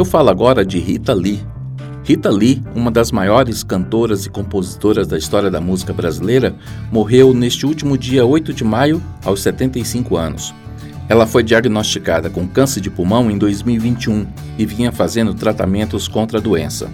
Eu 0.01 0.05
falo 0.07 0.31
agora 0.31 0.65
de 0.65 0.79
Rita 0.79 1.13
Lee, 1.13 1.47
Rita 2.03 2.31
Lee, 2.31 2.63
uma 2.75 2.91
das 2.91 3.13
maiores 3.13 3.63
cantoras 3.63 4.25
e 4.25 4.31
compositoras 4.31 5.07
da 5.07 5.19
história 5.19 5.51
da 5.51 5.61
música 5.61 5.93
brasileira, 5.93 6.55
morreu 6.91 7.35
neste 7.35 7.67
último 7.67 7.99
dia 7.99 8.25
8 8.25 8.55
de 8.55 8.65
maio, 8.65 9.03
aos 9.23 9.43
75 9.43 10.17
anos. 10.17 10.55
Ela 11.07 11.27
foi 11.27 11.43
diagnosticada 11.43 12.31
com 12.31 12.49
câncer 12.49 12.81
de 12.81 12.89
pulmão 12.89 13.31
em 13.31 13.37
2021 13.37 14.27
e 14.57 14.65
vinha 14.65 14.91
fazendo 14.91 15.35
tratamentos 15.35 16.09
contra 16.09 16.39
a 16.39 16.41
doença. 16.41 16.89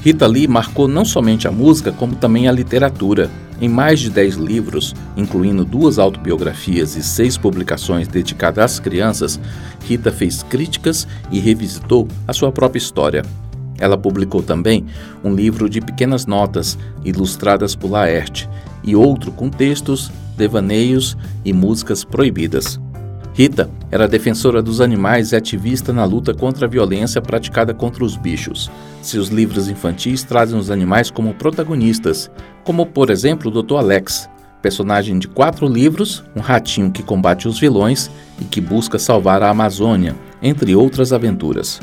Rita 0.00 0.28
Lee 0.28 0.46
marcou 0.46 0.86
não 0.86 1.04
somente 1.04 1.48
a 1.48 1.50
música, 1.50 1.90
como 1.90 2.14
também 2.14 2.46
a 2.46 2.52
literatura. 2.52 3.28
Em 3.60 3.68
mais 3.68 4.00
de 4.00 4.08
10 4.08 4.36
livros, 4.36 4.94
incluindo 5.16 5.64
duas 5.64 5.98
autobiografias 5.98 6.96
e 6.96 7.02
seis 7.02 7.36
publicações 7.36 8.08
dedicadas 8.08 8.72
às 8.72 8.80
crianças, 8.80 9.38
Rita 9.86 10.10
fez 10.10 10.42
críticas 10.42 11.06
e 11.30 11.38
revisitou 11.38 12.08
a 12.26 12.32
sua 12.32 12.50
própria 12.50 12.78
história. 12.78 13.22
Ela 13.78 13.98
publicou 13.98 14.42
também 14.42 14.86
um 15.22 15.34
livro 15.34 15.68
de 15.68 15.80
pequenas 15.80 16.24
notas 16.24 16.78
ilustradas 17.04 17.74
por 17.74 17.90
Laerte 17.90 18.48
e 18.82 18.96
outro 18.96 19.30
com 19.30 19.50
textos, 19.50 20.10
devaneios 20.36 21.16
e 21.44 21.52
músicas 21.52 22.02
proibidas. 22.02 22.80
Rita 23.40 23.70
era 23.90 24.06
defensora 24.06 24.60
dos 24.60 24.82
animais 24.82 25.32
e 25.32 25.36
ativista 25.36 25.94
na 25.94 26.04
luta 26.04 26.34
contra 26.34 26.66
a 26.66 26.68
violência 26.68 27.22
praticada 27.22 27.72
contra 27.72 28.04
os 28.04 28.14
bichos. 28.14 28.70
Seus 29.00 29.28
livros 29.28 29.66
infantis 29.66 30.22
trazem 30.22 30.58
os 30.58 30.70
animais 30.70 31.10
como 31.10 31.32
protagonistas, 31.32 32.30
como 32.64 32.84
por 32.84 33.08
exemplo 33.08 33.50
o 33.50 33.62
Dr. 33.62 33.76
Alex, 33.76 34.28
personagem 34.60 35.18
de 35.18 35.26
quatro 35.26 35.66
livros, 35.66 36.22
um 36.36 36.40
ratinho 36.40 36.90
que 36.90 37.02
combate 37.02 37.48
os 37.48 37.58
vilões 37.58 38.10
e 38.38 38.44
que 38.44 38.60
busca 38.60 38.98
salvar 38.98 39.42
a 39.42 39.48
Amazônia, 39.48 40.14
entre 40.42 40.76
outras 40.76 41.10
aventuras. 41.10 41.80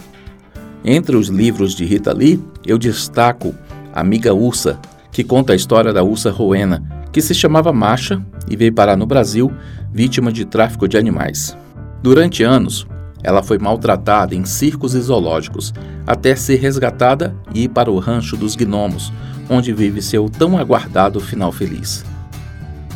Entre 0.85 1.17
os 1.17 1.27
livros 1.27 1.73
de 1.73 1.85
Rita 1.85 2.13
Lee, 2.13 2.39
eu 2.67 2.77
destaco 2.77 3.55
Amiga 3.91 4.31
Ursa, 4.31 4.79
que 5.11 5.23
conta 5.23 5.53
a 5.53 5.55
história 5.55 5.91
da 5.91 6.03
ursa 6.03 6.29
Rowena, 6.29 6.83
que 7.11 7.19
se 7.19 7.33
chamava 7.33 7.73
Masha 7.73 8.23
e 8.47 8.55
veio 8.55 8.71
parar 8.71 8.95
no 8.95 9.07
Brasil 9.07 9.51
vítima 9.91 10.31
de 10.31 10.45
tráfico 10.45 10.87
de 10.87 10.97
animais. 10.97 11.57
Durante 12.01 12.43
anos, 12.43 12.87
ela 13.23 13.41
foi 13.41 13.57
maltratada 13.57 14.35
em 14.35 14.45
circos 14.45 14.93
e 14.93 15.01
zoológicos, 15.01 15.73
até 16.05 16.35
ser 16.35 16.57
resgatada 16.57 17.35
e 17.53 17.63
ir 17.63 17.69
para 17.69 17.91
o 17.91 17.99
rancho 17.99 18.37
dos 18.37 18.55
gnomos, 18.55 19.11
onde 19.49 19.73
vive 19.73 20.01
seu 20.01 20.29
tão 20.29 20.57
aguardado 20.57 21.19
final 21.19 21.51
feliz. 21.51 22.05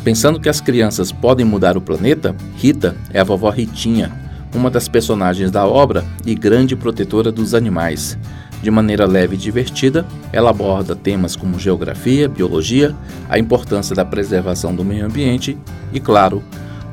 Pensando 0.04 0.40
que 0.40 0.48
as 0.48 0.60
crianças 0.60 1.12
podem 1.12 1.46
mudar 1.46 1.76
o 1.76 1.80
planeta, 1.80 2.34
Rita 2.56 2.96
é 3.12 3.20
a 3.20 3.24
vovó 3.24 3.50
Ritinha, 3.50 4.10
uma 4.54 4.70
das 4.70 4.88
personagens 4.88 5.50
da 5.50 5.66
obra 5.66 6.04
e 6.26 6.34
grande 6.34 6.74
protetora 6.74 7.30
dos 7.30 7.54
animais. 7.54 8.18
De 8.62 8.70
maneira 8.70 9.06
leve 9.06 9.34
e 9.34 9.38
divertida, 9.38 10.06
ela 10.32 10.50
aborda 10.50 10.94
temas 10.94 11.34
como 11.34 11.58
geografia, 11.58 12.28
biologia, 12.28 12.94
a 13.28 13.38
importância 13.38 13.94
da 13.94 14.04
preservação 14.04 14.74
do 14.74 14.84
meio 14.84 15.06
ambiente 15.06 15.58
e, 15.92 15.98
claro, 15.98 16.42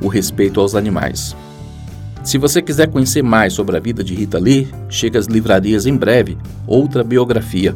o 0.02 0.08
respeito 0.08 0.60
aos 0.60 0.76
animais. 0.76 1.36
Se 2.24 2.38
você 2.38 2.62
quiser 2.62 2.88
conhecer 2.90 3.22
mais 3.22 3.54
sobre 3.54 3.78
a 3.78 3.80
vida 3.80 4.04
de 4.04 4.14
Rita 4.14 4.38
Lee, 4.38 4.68
chega 4.90 5.18
às 5.18 5.26
livrarias 5.26 5.86
em 5.86 5.96
breve 5.96 6.38
outra 6.68 7.04
biografia, 7.04 7.76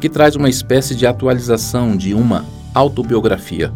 que 0.00 0.08
traz 0.08 0.34
uma 0.34 0.48
espécie 0.48 0.94
de 0.94 1.06
atualização 1.06 1.96
de 1.96 2.14
uma 2.14 2.44
autobiografia. 2.74 3.72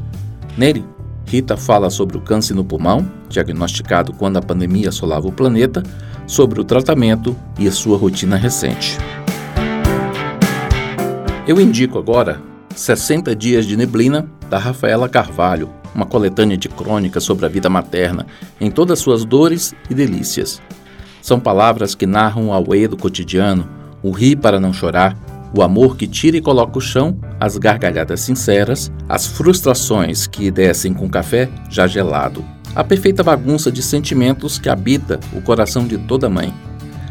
Nele, 0.56 0.84
Rita 1.26 1.56
fala 1.56 1.90
sobre 1.90 2.16
o 2.16 2.20
câncer 2.20 2.54
no 2.54 2.64
pulmão, 2.64 3.06
diagnosticado 3.28 4.12
quando 4.12 4.36
a 4.36 4.42
pandemia 4.42 4.88
assolava 4.88 5.28
o 5.28 5.32
planeta, 5.32 5.82
sobre 6.26 6.60
o 6.60 6.64
tratamento 6.64 7.36
e 7.58 7.68
a 7.68 7.72
sua 7.72 7.96
rotina 7.96 8.36
recente. 8.36 8.98
Eu 11.46 11.60
indico 11.60 11.98
agora 11.98 12.40
60 12.74 13.34
Dias 13.36 13.64
de 13.64 13.76
Neblina, 13.76 14.28
da 14.50 14.58
Rafaela 14.58 15.08
Carvalho, 15.08 15.70
uma 15.96 16.04
coletânea 16.04 16.58
de 16.58 16.68
crônicas 16.68 17.24
sobre 17.24 17.46
a 17.46 17.48
vida 17.48 17.70
materna, 17.70 18.26
em 18.60 18.70
todas 18.70 18.98
suas 18.98 19.24
dores 19.24 19.74
e 19.88 19.94
delícias. 19.94 20.60
São 21.22 21.40
palavras 21.40 21.94
que 21.94 22.06
narram 22.06 22.48
o 22.48 22.52
auê 22.52 22.86
do 22.86 22.98
cotidiano, 22.98 23.66
o 24.02 24.10
rir 24.10 24.36
para 24.36 24.60
não 24.60 24.74
chorar, 24.74 25.16
o 25.56 25.62
amor 25.62 25.96
que 25.96 26.06
tira 26.06 26.36
e 26.36 26.40
coloca 26.40 26.76
o 26.76 26.82
chão, 26.82 27.18
as 27.40 27.56
gargalhadas 27.56 28.20
sinceras, 28.20 28.92
as 29.08 29.26
frustrações 29.26 30.26
que 30.26 30.50
descem 30.50 30.92
com 30.92 31.08
café 31.08 31.48
já 31.70 31.86
gelado, 31.86 32.44
a 32.74 32.84
perfeita 32.84 33.22
bagunça 33.22 33.72
de 33.72 33.82
sentimentos 33.82 34.58
que 34.58 34.68
habita 34.68 35.18
o 35.32 35.40
coração 35.40 35.86
de 35.86 35.96
toda 35.96 36.28
mãe. 36.28 36.52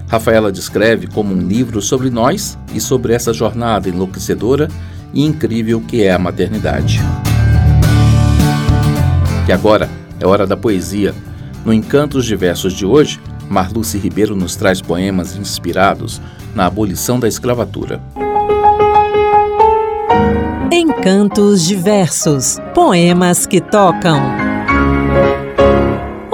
Rafaela 0.07 0.51
descreve 0.51 1.07
como 1.07 1.33
um 1.33 1.39
livro 1.39 1.81
sobre 1.81 2.11
nós 2.11 2.55
e 2.71 2.79
sobre 2.79 3.13
essa 3.13 3.33
jornada 3.33 3.89
enlouquecedora 3.89 4.67
e 5.11 5.25
incrível 5.25 5.81
que 5.81 6.03
é 6.03 6.11
a 6.11 6.19
maternidade. 6.19 7.01
E 9.47 9.51
agora 9.51 9.89
é 10.19 10.25
hora 10.25 10.47
da 10.47 10.57
poesia. 10.57 11.13
No 11.63 11.73
Encantos 11.73 12.25
Diversos 12.25 12.73
de 12.73 12.85
hoje, 12.85 13.19
Marluce 13.49 13.97
Ribeiro 13.97 14.35
nos 14.35 14.55
traz 14.55 14.81
poemas 14.81 15.35
inspirados 15.35 16.21
na 16.55 16.65
abolição 16.65 17.19
da 17.19 17.27
escravatura. 17.27 18.01
Encantos 20.71 21.63
Diversos 21.63 22.57
Poemas 22.73 23.45
que 23.45 23.61
tocam. 23.61 24.44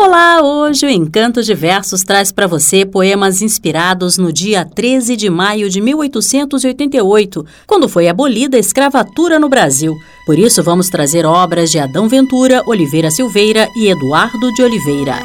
Olá, 0.03 0.41
hoje 0.41 0.83
o 0.87 0.89
Encanto 0.89 1.43
de 1.43 1.53
Versos 1.53 2.01
traz 2.01 2.31
para 2.31 2.47
você 2.47 2.83
poemas 2.87 3.39
inspirados 3.39 4.17
no 4.17 4.33
dia 4.33 4.65
13 4.65 5.15
de 5.15 5.29
maio 5.29 5.69
de 5.69 5.79
1888, 5.79 7.45
quando 7.67 7.87
foi 7.87 8.07
abolida 8.07 8.57
a 8.57 8.59
escravatura 8.59 9.37
no 9.37 9.47
Brasil. 9.47 9.93
Por 10.25 10.39
isso 10.39 10.63
vamos 10.63 10.89
trazer 10.89 11.23
obras 11.23 11.69
de 11.69 11.77
Adão 11.77 12.09
Ventura, 12.09 12.63
Oliveira 12.65 13.11
Silveira 13.11 13.69
e 13.75 13.89
Eduardo 13.89 14.51
de 14.55 14.63
Oliveira. 14.63 15.17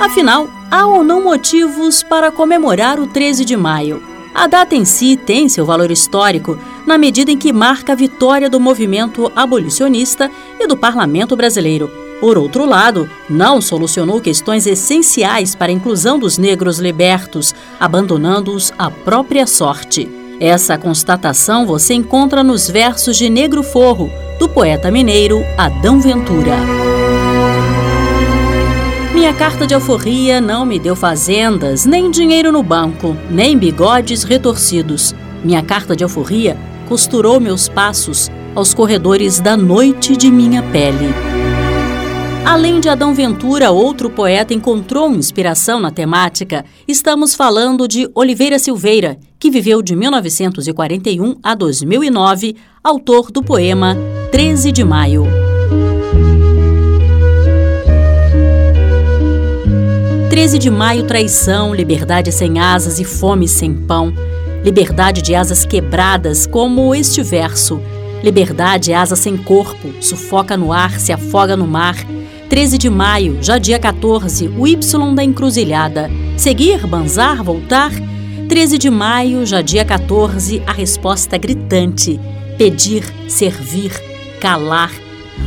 Afinal, 0.00 0.48
há 0.70 0.86
ou 0.86 1.02
não 1.02 1.20
motivos 1.20 2.04
para 2.04 2.30
comemorar 2.30 3.00
o 3.00 3.08
13 3.08 3.44
de 3.44 3.56
maio? 3.56 4.00
A 4.32 4.46
data 4.46 4.76
em 4.76 4.84
si 4.84 5.16
tem 5.16 5.48
seu 5.48 5.66
valor 5.66 5.90
histórico 5.90 6.56
na 6.86 6.96
medida 6.96 7.32
em 7.32 7.36
que 7.36 7.52
marca 7.52 7.94
a 7.94 7.96
vitória 7.96 8.48
do 8.48 8.60
movimento 8.60 9.30
abolicionista 9.34 10.30
e 10.60 10.68
do 10.68 10.76
parlamento 10.76 11.34
brasileiro. 11.34 12.09
Por 12.20 12.36
outro 12.36 12.66
lado, 12.66 13.08
não 13.28 13.62
solucionou 13.62 14.20
questões 14.20 14.66
essenciais 14.66 15.54
para 15.54 15.72
a 15.72 15.74
inclusão 15.74 16.18
dos 16.18 16.36
negros 16.36 16.78
libertos, 16.78 17.54
abandonando-os 17.80 18.72
à 18.78 18.90
própria 18.90 19.46
sorte. 19.46 20.08
Essa 20.38 20.76
constatação 20.76 21.66
você 21.66 21.94
encontra 21.94 22.44
nos 22.44 22.68
versos 22.68 23.16
de 23.16 23.30
Negro 23.30 23.62
Forro, 23.62 24.10
do 24.38 24.48
poeta 24.48 24.90
mineiro 24.90 25.42
Adão 25.56 25.98
Ventura. 25.98 26.56
Minha 29.14 29.34
carta 29.34 29.66
de 29.66 29.74
alforria 29.74 30.40
não 30.40 30.64
me 30.64 30.78
deu 30.78 30.96
fazendas, 30.96 31.84
nem 31.86 32.10
dinheiro 32.10 32.52
no 32.52 32.62
banco, 32.62 33.16
nem 33.30 33.56
bigodes 33.56 34.24
retorcidos. 34.24 35.14
Minha 35.42 35.62
carta 35.62 35.96
de 35.96 36.04
alforria 36.04 36.56
costurou 36.88 37.40
meus 37.40 37.68
passos 37.68 38.30
aos 38.54 38.74
corredores 38.74 39.40
da 39.40 39.56
noite 39.56 40.16
de 40.16 40.30
minha 40.30 40.62
pele. 40.62 41.39
Além 42.44 42.80
de 42.80 42.88
Adão 42.88 43.14
Ventura, 43.14 43.70
outro 43.70 44.10
poeta 44.10 44.54
encontrou 44.54 45.10
inspiração 45.14 45.78
na 45.78 45.90
temática. 45.90 46.64
Estamos 46.88 47.34
falando 47.34 47.86
de 47.86 48.10
Oliveira 48.14 48.58
Silveira, 48.58 49.18
que 49.38 49.50
viveu 49.50 49.82
de 49.82 49.94
1941 49.94 51.36
a 51.42 51.54
2009, 51.54 52.56
autor 52.82 53.30
do 53.30 53.42
poema 53.42 53.96
13 54.32 54.72
de 54.72 54.82
Maio. 54.82 55.26
Treze 60.30 60.58
de 60.58 60.70
maio, 60.70 61.06
traição, 61.06 61.74
liberdade 61.74 62.32
sem 62.32 62.58
asas 62.58 62.98
e 62.98 63.04
fome 63.04 63.46
sem 63.46 63.74
pão. 63.74 64.12
Liberdade 64.64 65.22
de 65.22 65.34
asas 65.34 65.66
quebradas, 65.66 66.46
como 66.46 66.94
este 66.94 67.22
verso. 67.22 67.80
Liberdade, 68.22 68.92
asa 68.94 69.16
sem 69.16 69.36
corpo, 69.36 69.92
sufoca 70.00 70.56
no 70.56 70.72
ar, 70.72 70.98
se 70.98 71.12
afoga 71.12 71.56
no 71.56 71.66
mar 71.66 71.96
13 72.50 72.78
de 72.78 72.90
maio, 72.90 73.38
já 73.40 73.58
dia 73.58 73.78
14, 73.78 74.48
o 74.48 74.66
Y 74.66 74.76
da 75.14 75.22
encruzilhada. 75.22 76.10
Seguir, 76.36 76.84
banzar, 76.84 77.44
voltar? 77.44 77.92
13 78.48 78.76
de 78.76 78.90
maio, 78.90 79.46
já 79.46 79.62
dia 79.62 79.84
14, 79.84 80.60
a 80.66 80.72
resposta 80.72 81.38
gritante: 81.38 82.18
pedir, 82.58 83.04
servir, 83.28 83.92
calar. 84.40 84.90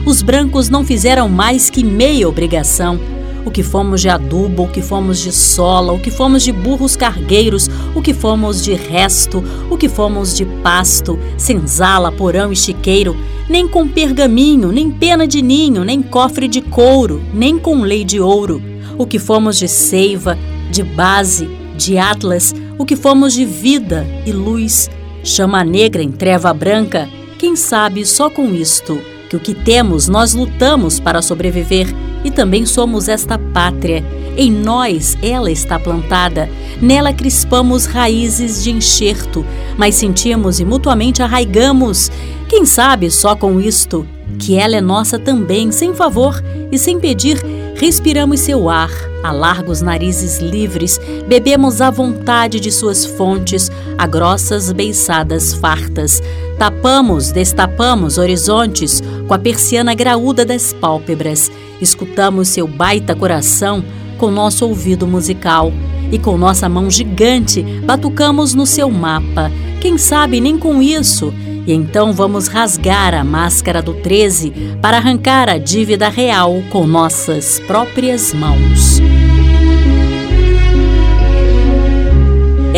Os 0.05 0.21
brancos 0.21 0.69
não 0.69 0.85
fizeram 0.85 1.27
mais 1.27 1.69
que 1.69 1.83
meia 1.83 2.27
obrigação 2.27 2.97
o 3.45 3.51
que 3.51 3.61
fomos 3.61 4.01
de 4.01 4.09
adubo, 4.09 4.63
o 4.63 4.69
que 4.69 4.81
fomos 4.81 5.19
de 5.19 5.31
sola, 5.31 5.91
o 5.91 5.99
que 5.99 6.09
fomos 6.09 6.43
de 6.43 6.51
burros 6.51 6.95
cargueiros, 6.95 7.69
o 7.93 8.01
que 8.01 8.13
fomos 8.13 8.63
de 8.63 8.73
resto, 8.73 9.43
o 9.69 9.77
que 9.77 9.89
fomos 9.89 10.35
de 10.35 10.45
pasto, 10.45 11.19
senzala, 11.37 12.11
porão 12.11 12.53
e 12.53 12.55
chiqueiro, 12.55 13.17
nem 13.49 13.67
com 13.67 13.87
pergaminho, 13.87 14.71
nem 14.71 14.89
pena 14.89 15.27
de 15.27 15.41
ninho, 15.41 15.83
nem 15.83 16.01
cofre 16.01 16.47
de 16.47 16.61
couro, 16.61 17.23
nem 17.33 17.57
com 17.57 17.81
lei 17.81 18.03
de 18.03 18.19
ouro, 18.19 18.61
o 18.97 19.05
que 19.05 19.19
fomos 19.19 19.57
de 19.57 19.67
seiva, 19.67 20.37
de 20.71 20.83
base, 20.83 21.47
de 21.77 21.97
atlas, 21.97 22.53
o 22.77 22.85
que 22.85 22.95
fomos 22.95 23.33
de 23.33 23.45
vida 23.45 24.07
e 24.25 24.31
luz, 24.31 24.89
chama 25.23 25.63
negra 25.63 26.01
em 26.01 26.11
treva 26.11 26.53
branca, 26.53 27.09
quem 27.37 27.55
sabe 27.55 28.05
só 28.05 28.29
com 28.29 28.53
isto, 28.53 28.99
que 29.33 29.37
o 29.37 29.39
que 29.39 29.53
temos 29.53 30.07
nós 30.07 30.33
lutamos 30.33 30.99
para 30.99 31.21
sobreviver 31.21 31.87
e 32.23 32.29
também 32.29 32.65
somos 32.65 33.07
esta 33.07 33.37
pátria. 33.37 34.03
Em 34.37 34.51
nós 34.51 35.17
ela 35.21 35.51
está 35.51 35.79
plantada, 35.79 36.49
nela 36.81 37.13
crispamos 37.13 37.85
raízes 37.85 38.63
de 38.63 38.71
enxerto, 38.71 39.45
mas 39.77 39.95
sentimos 39.95 40.59
e 40.59 40.65
mutuamente 40.65 41.21
arraigamos. 41.21 42.11
Quem 42.47 42.65
sabe 42.65 43.09
só 43.09 43.35
com 43.35 43.59
isto, 43.59 44.07
que 44.39 44.55
ela 44.55 44.75
é 44.75 44.81
nossa 44.81 45.17
também, 45.17 45.71
sem 45.71 45.93
favor 45.93 46.41
e 46.71 46.77
sem 46.77 46.99
pedir, 46.99 47.41
respiramos 47.75 48.39
seu 48.39 48.69
ar, 48.69 48.91
a 49.23 49.31
largos 49.31 49.81
narizes 49.81 50.39
livres, 50.39 50.99
bebemos 51.27 51.79
à 51.79 51.89
vontade 51.89 52.59
de 52.59 52.71
suas 52.71 53.05
fontes, 53.05 53.71
a 53.97 54.05
grossas 54.05 54.71
beiçadas 54.71 55.53
fartas. 55.53 56.21
Tapamos, 56.59 57.31
destapamos 57.31 58.17
horizontes 58.17 59.01
com 59.27 59.33
a 59.33 59.39
persiana 59.39 59.95
graúda 59.95 60.45
das 60.45 60.73
pálpebras. 60.73 61.49
Escutamos 61.81 62.49
seu 62.49 62.67
baita 62.67 63.15
coração 63.15 63.83
com 64.17 64.29
nosso 64.29 64.65
ouvido 64.67 65.07
musical 65.07 65.71
e 66.11 66.19
com 66.19 66.37
nossa 66.37 66.69
mão 66.69 66.89
gigante 66.89 67.63
batucamos 67.83 68.53
no 68.53 68.65
seu 68.65 68.89
mapa. 68.89 69.51
Quem 69.81 69.97
sabe 69.97 70.39
nem 70.39 70.57
com 70.57 70.81
isso? 70.81 71.33
E 71.65 71.73
então 71.73 72.13
vamos 72.13 72.47
rasgar 72.47 73.13
a 73.13 73.23
máscara 73.23 73.81
do 73.81 73.93
13 73.93 74.77
para 74.81 74.97
arrancar 74.97 75.49
a 75.49 75.57
dívida 75.57 76.09
real 76.09 76.61
com 76.71 76.85
nossas 76.85 77.59
próprias 77.61 78.33
mãos. 78.33 79.01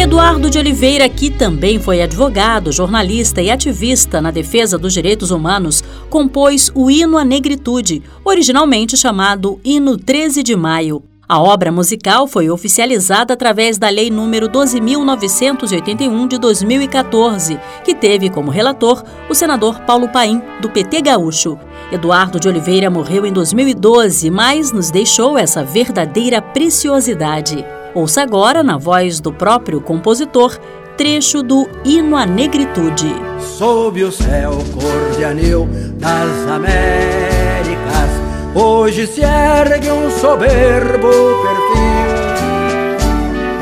Eduardo 0.05 0.51
de 0.51 0.59
Oliveira, 0.59 1.09
que 1.09 1.31
também 1.31 1.79
foi 1.79 1.99
advogado, 1.99 2.71
jornalista 2.71 3.41
e 3.41 3.49
ativista 3.49 4.21
na 4.21 4.29
defesa 4.29 4.77
dos 4.77 4.93
direitos 4.93 5.31
humanos, 5.31 5.83
compôs 6.11 6.71
o 6.75 6.91
Hino 6.91 7.17
à 7.17 7.25
Negritude, 7.25 8.03
originalmente 8.23 8.95
chamado 8.95 9.59
Hino 9.65 9.97
13 9.97 10.43
de 10.43 10.55
Maio. 10.55 11.03
A 11.27 11.41
obra 11.41 11.71
musical 11.71 12.27
foi 12.27 12.51
oficializada 12.51 13.33
através 13.33 13.79
da 13.79 13.89
Lei 13.89 14.11
nº 14.11 14.47
12.981 14.47 16.27
de 16.27 16.37
2014, 16.37 17.59
que 17.83 17.95
teve 17.95 18.29
como 18.29 18.51
relator 18.51 19.03
o 19.27 19.33
senador 19.33 19.79
Paulo 19.87 20.07
Paim, 20.09 20.39
do 20.61 20.69
PT 20.69 21.01
Gaúcho. 21.01 21.57
Eduardo 21.91 22.39
de 22.39 22.47
Oliveira 22.47 22.91
morreu 22.91 23.25
em 23.25 23.33
2012, 23.33 24.29
mas 24.29 24.71
nos 24.71 24.91
deixou 24.91 25.35
essa 25.35 25.63
verdadeira 25.63 26.43
preciosidade. 26.43 27.65
Ouça 27.95 28.21
agora, 28.21 28.61
na 28.61 28.77
voz 28.77 29.21
do 29.21 29.31
próprio 29.31 29.79
compositor, 29.79 30.59
trecho 30.97 31.41
do 31.41 31.65
Hino 31.85 32.17
à 32.17 32.25
Negritude. 32.25 33.07
Sob 33.39 34.03
o 34.03 34.11
céu 34.11 34.51
cor 34.73 35.17
de 35.17 35.23
anil 35.23 35.65
das 35.93 36.45
Américas, 36.49 38.09
hoje 38.53 39.07
se 39.07 39.21
ergue 39.21 39.89
um 39.91 40.11
soberbo 40.11 41.07
perfil. 41.07 41.95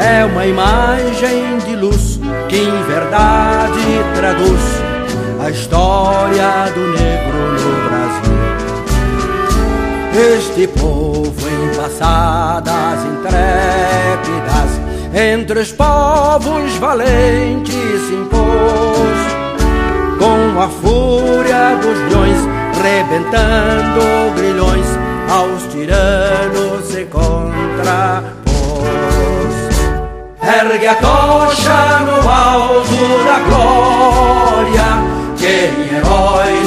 É 0.04 0.26
uma 0.26 0.48
imagem 0.48 1.60
de 1.68 1.76
luz 1.76 2.20
que 2.50 2.58
em 2.58 2.84
verdade 2.88 3.84
traduz 4.16 4.62
a 5.46 5.52
história 5.52 6.72
do 6.74 6.88
negro. 6.88 7.63
Este 10.16 10.68
povo 10.68 11.34
em 11.50 11.76
passadas 11.76 13.04
intrépidas, 13.04 14.80
entre 15.12 15.60
os 15.62 15.72
povos 15.72 16.72
valentes 16.78 17.74
se 17.74 18.14
impôs, 18.14 19.20
com 20.20 20.62
a 20.62 20.70
fúria 20.70 21.76
dos 21.82 21.98
leões, 22.12 22.38
rebentando 22.80 24.36
grilhões, 24.36 24.86
aos 25.32 25.64
tiranos 25.74 26.86
se 26.86 27.06
contrapôs. 27.06 27.34
Ergue 30.44 30.88
a 30.88 30.96
tocha 30.96 32.00
no 32.02 32.30
alto 32.30 33.24
da 33.26 33.40
glória, 33.50 34.88
que 35.38 35.48
em 35.48 35.98
herói 35.98 36.63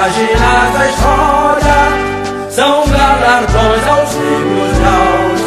páginas 0.00 0.72
da 0.72 0.88
história. 0.88 1.78
São 2.48 2.88
galardões 2.88 3.86
aos 3.86 4.14
negros 4.16 5.40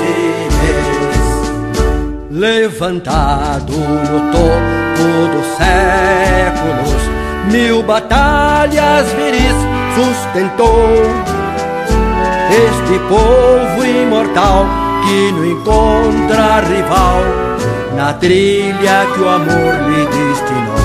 de 2.29 2.39
Levantado 2.39 3.73
no 3.73 4.31
topo 4.31 5.05
dos 5.33 5.47
séculos, 5.57 7.01
mil 7.51 7.83
batalhas 7.83 9.11
viris 9.13 9.55
sustentou 9.95 10.93
este 12.51 12.99
povo 13.07 13.85
imortal 13.85 14.65
que 15.03 15.31
não 15.31 15.45
encontra 15.45 16.59
rival 16.61 17.21
na 17.95 18.13
trilha 18.13 19.05
que 19.13 19.19
o 19.21 19.29
amor 19.29 19.73
lhe 19.89 20.05
destinou 20.05 20.82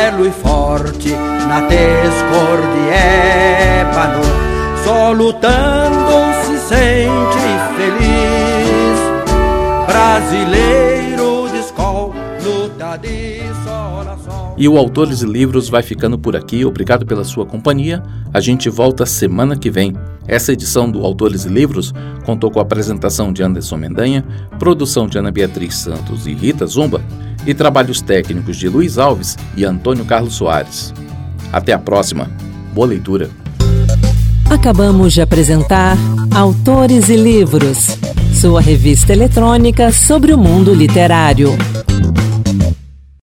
belo 0.00 0.26
e 0.26 0.30
forte 0.30 1.10
na 1.46 1.60
tez 1.62 2.14
cor 2.30 2.58
de 2.72 2.82
ébano, 3.80 4.22
só 4.82 5.12
lutando 5.12 6.12
se 6.42 6.56
sente 6.68 7.42
feliz. 7.76 8.98
Brasileiro 9.86 10.89
E 14.60 14.68
o 14.68 14.76
Autores 14.76 15.22
e 15.22 15.26
Livros 15.26 15.70
vai 15.70 15.82
ficando 15.82 16.18
por 16.18 16.36
aqui. 16.36 16.66
Obrigado 16.66 17.06
pela 17.06 17.24
sua 17.24 17.46
companhia. 17.46 18.02
A 18.30 18.40
gente 18.40 18.68
volta 18.68 19.06
semana 19.06 19.56
que 19.56 19.70
vem. 19.70 19.94
Essa 20.28 20.52
edição 20.52 20.90
do 20.90 21.02
Autores 21.02 21.46
e 21.46 21.48
Livros 21.48 21.94
contou 22.26 22.50
com 22.50 22.58
a 22.58 22.62
apresentação 22.62 23.32
de 23.32 23.42
Anderson 23.42 23.78
Mendanha, 23.78 24.22
produção 24.58 25.06
de 25.06 25.16
Ana 25.16 25.30
Beatriz 25.30 25.76
Santos 25.76 26.26
e 26.26 26.34
Rita 26.34 26.66
Zumba 26.66 27.00
e 27.46 27.54
trabalhos 27.54 28.02
técnicos 28.02 28.58
de 28.58 28.68
Luiz 28.68 28.98
Alves 28.98 29.34
e 29.56 29.64
Antônio 29.64 30.04
Carlos 30.04 30.34
Soares. 30.34 30.92
Até 31.50 31.72
a 31.72 31.78
próxima. 31.78 32.30
Boa 32.74 32.86
leitura. 32.86 33.30
Acabamos 34.50 35.14
de 35.14 35.22
apresentar 35.22 35.96
Autores 36.34 37.08
e 37.08 37.16
Livros, 37.16 37.96
sua 38.38 38.60
revista 38.60 39.10
eletrônica 39.10 39.90
sobre 39.90 40.34
o 40.34 40.38
mundo 40.38 40.74
literário. 40.74 41.56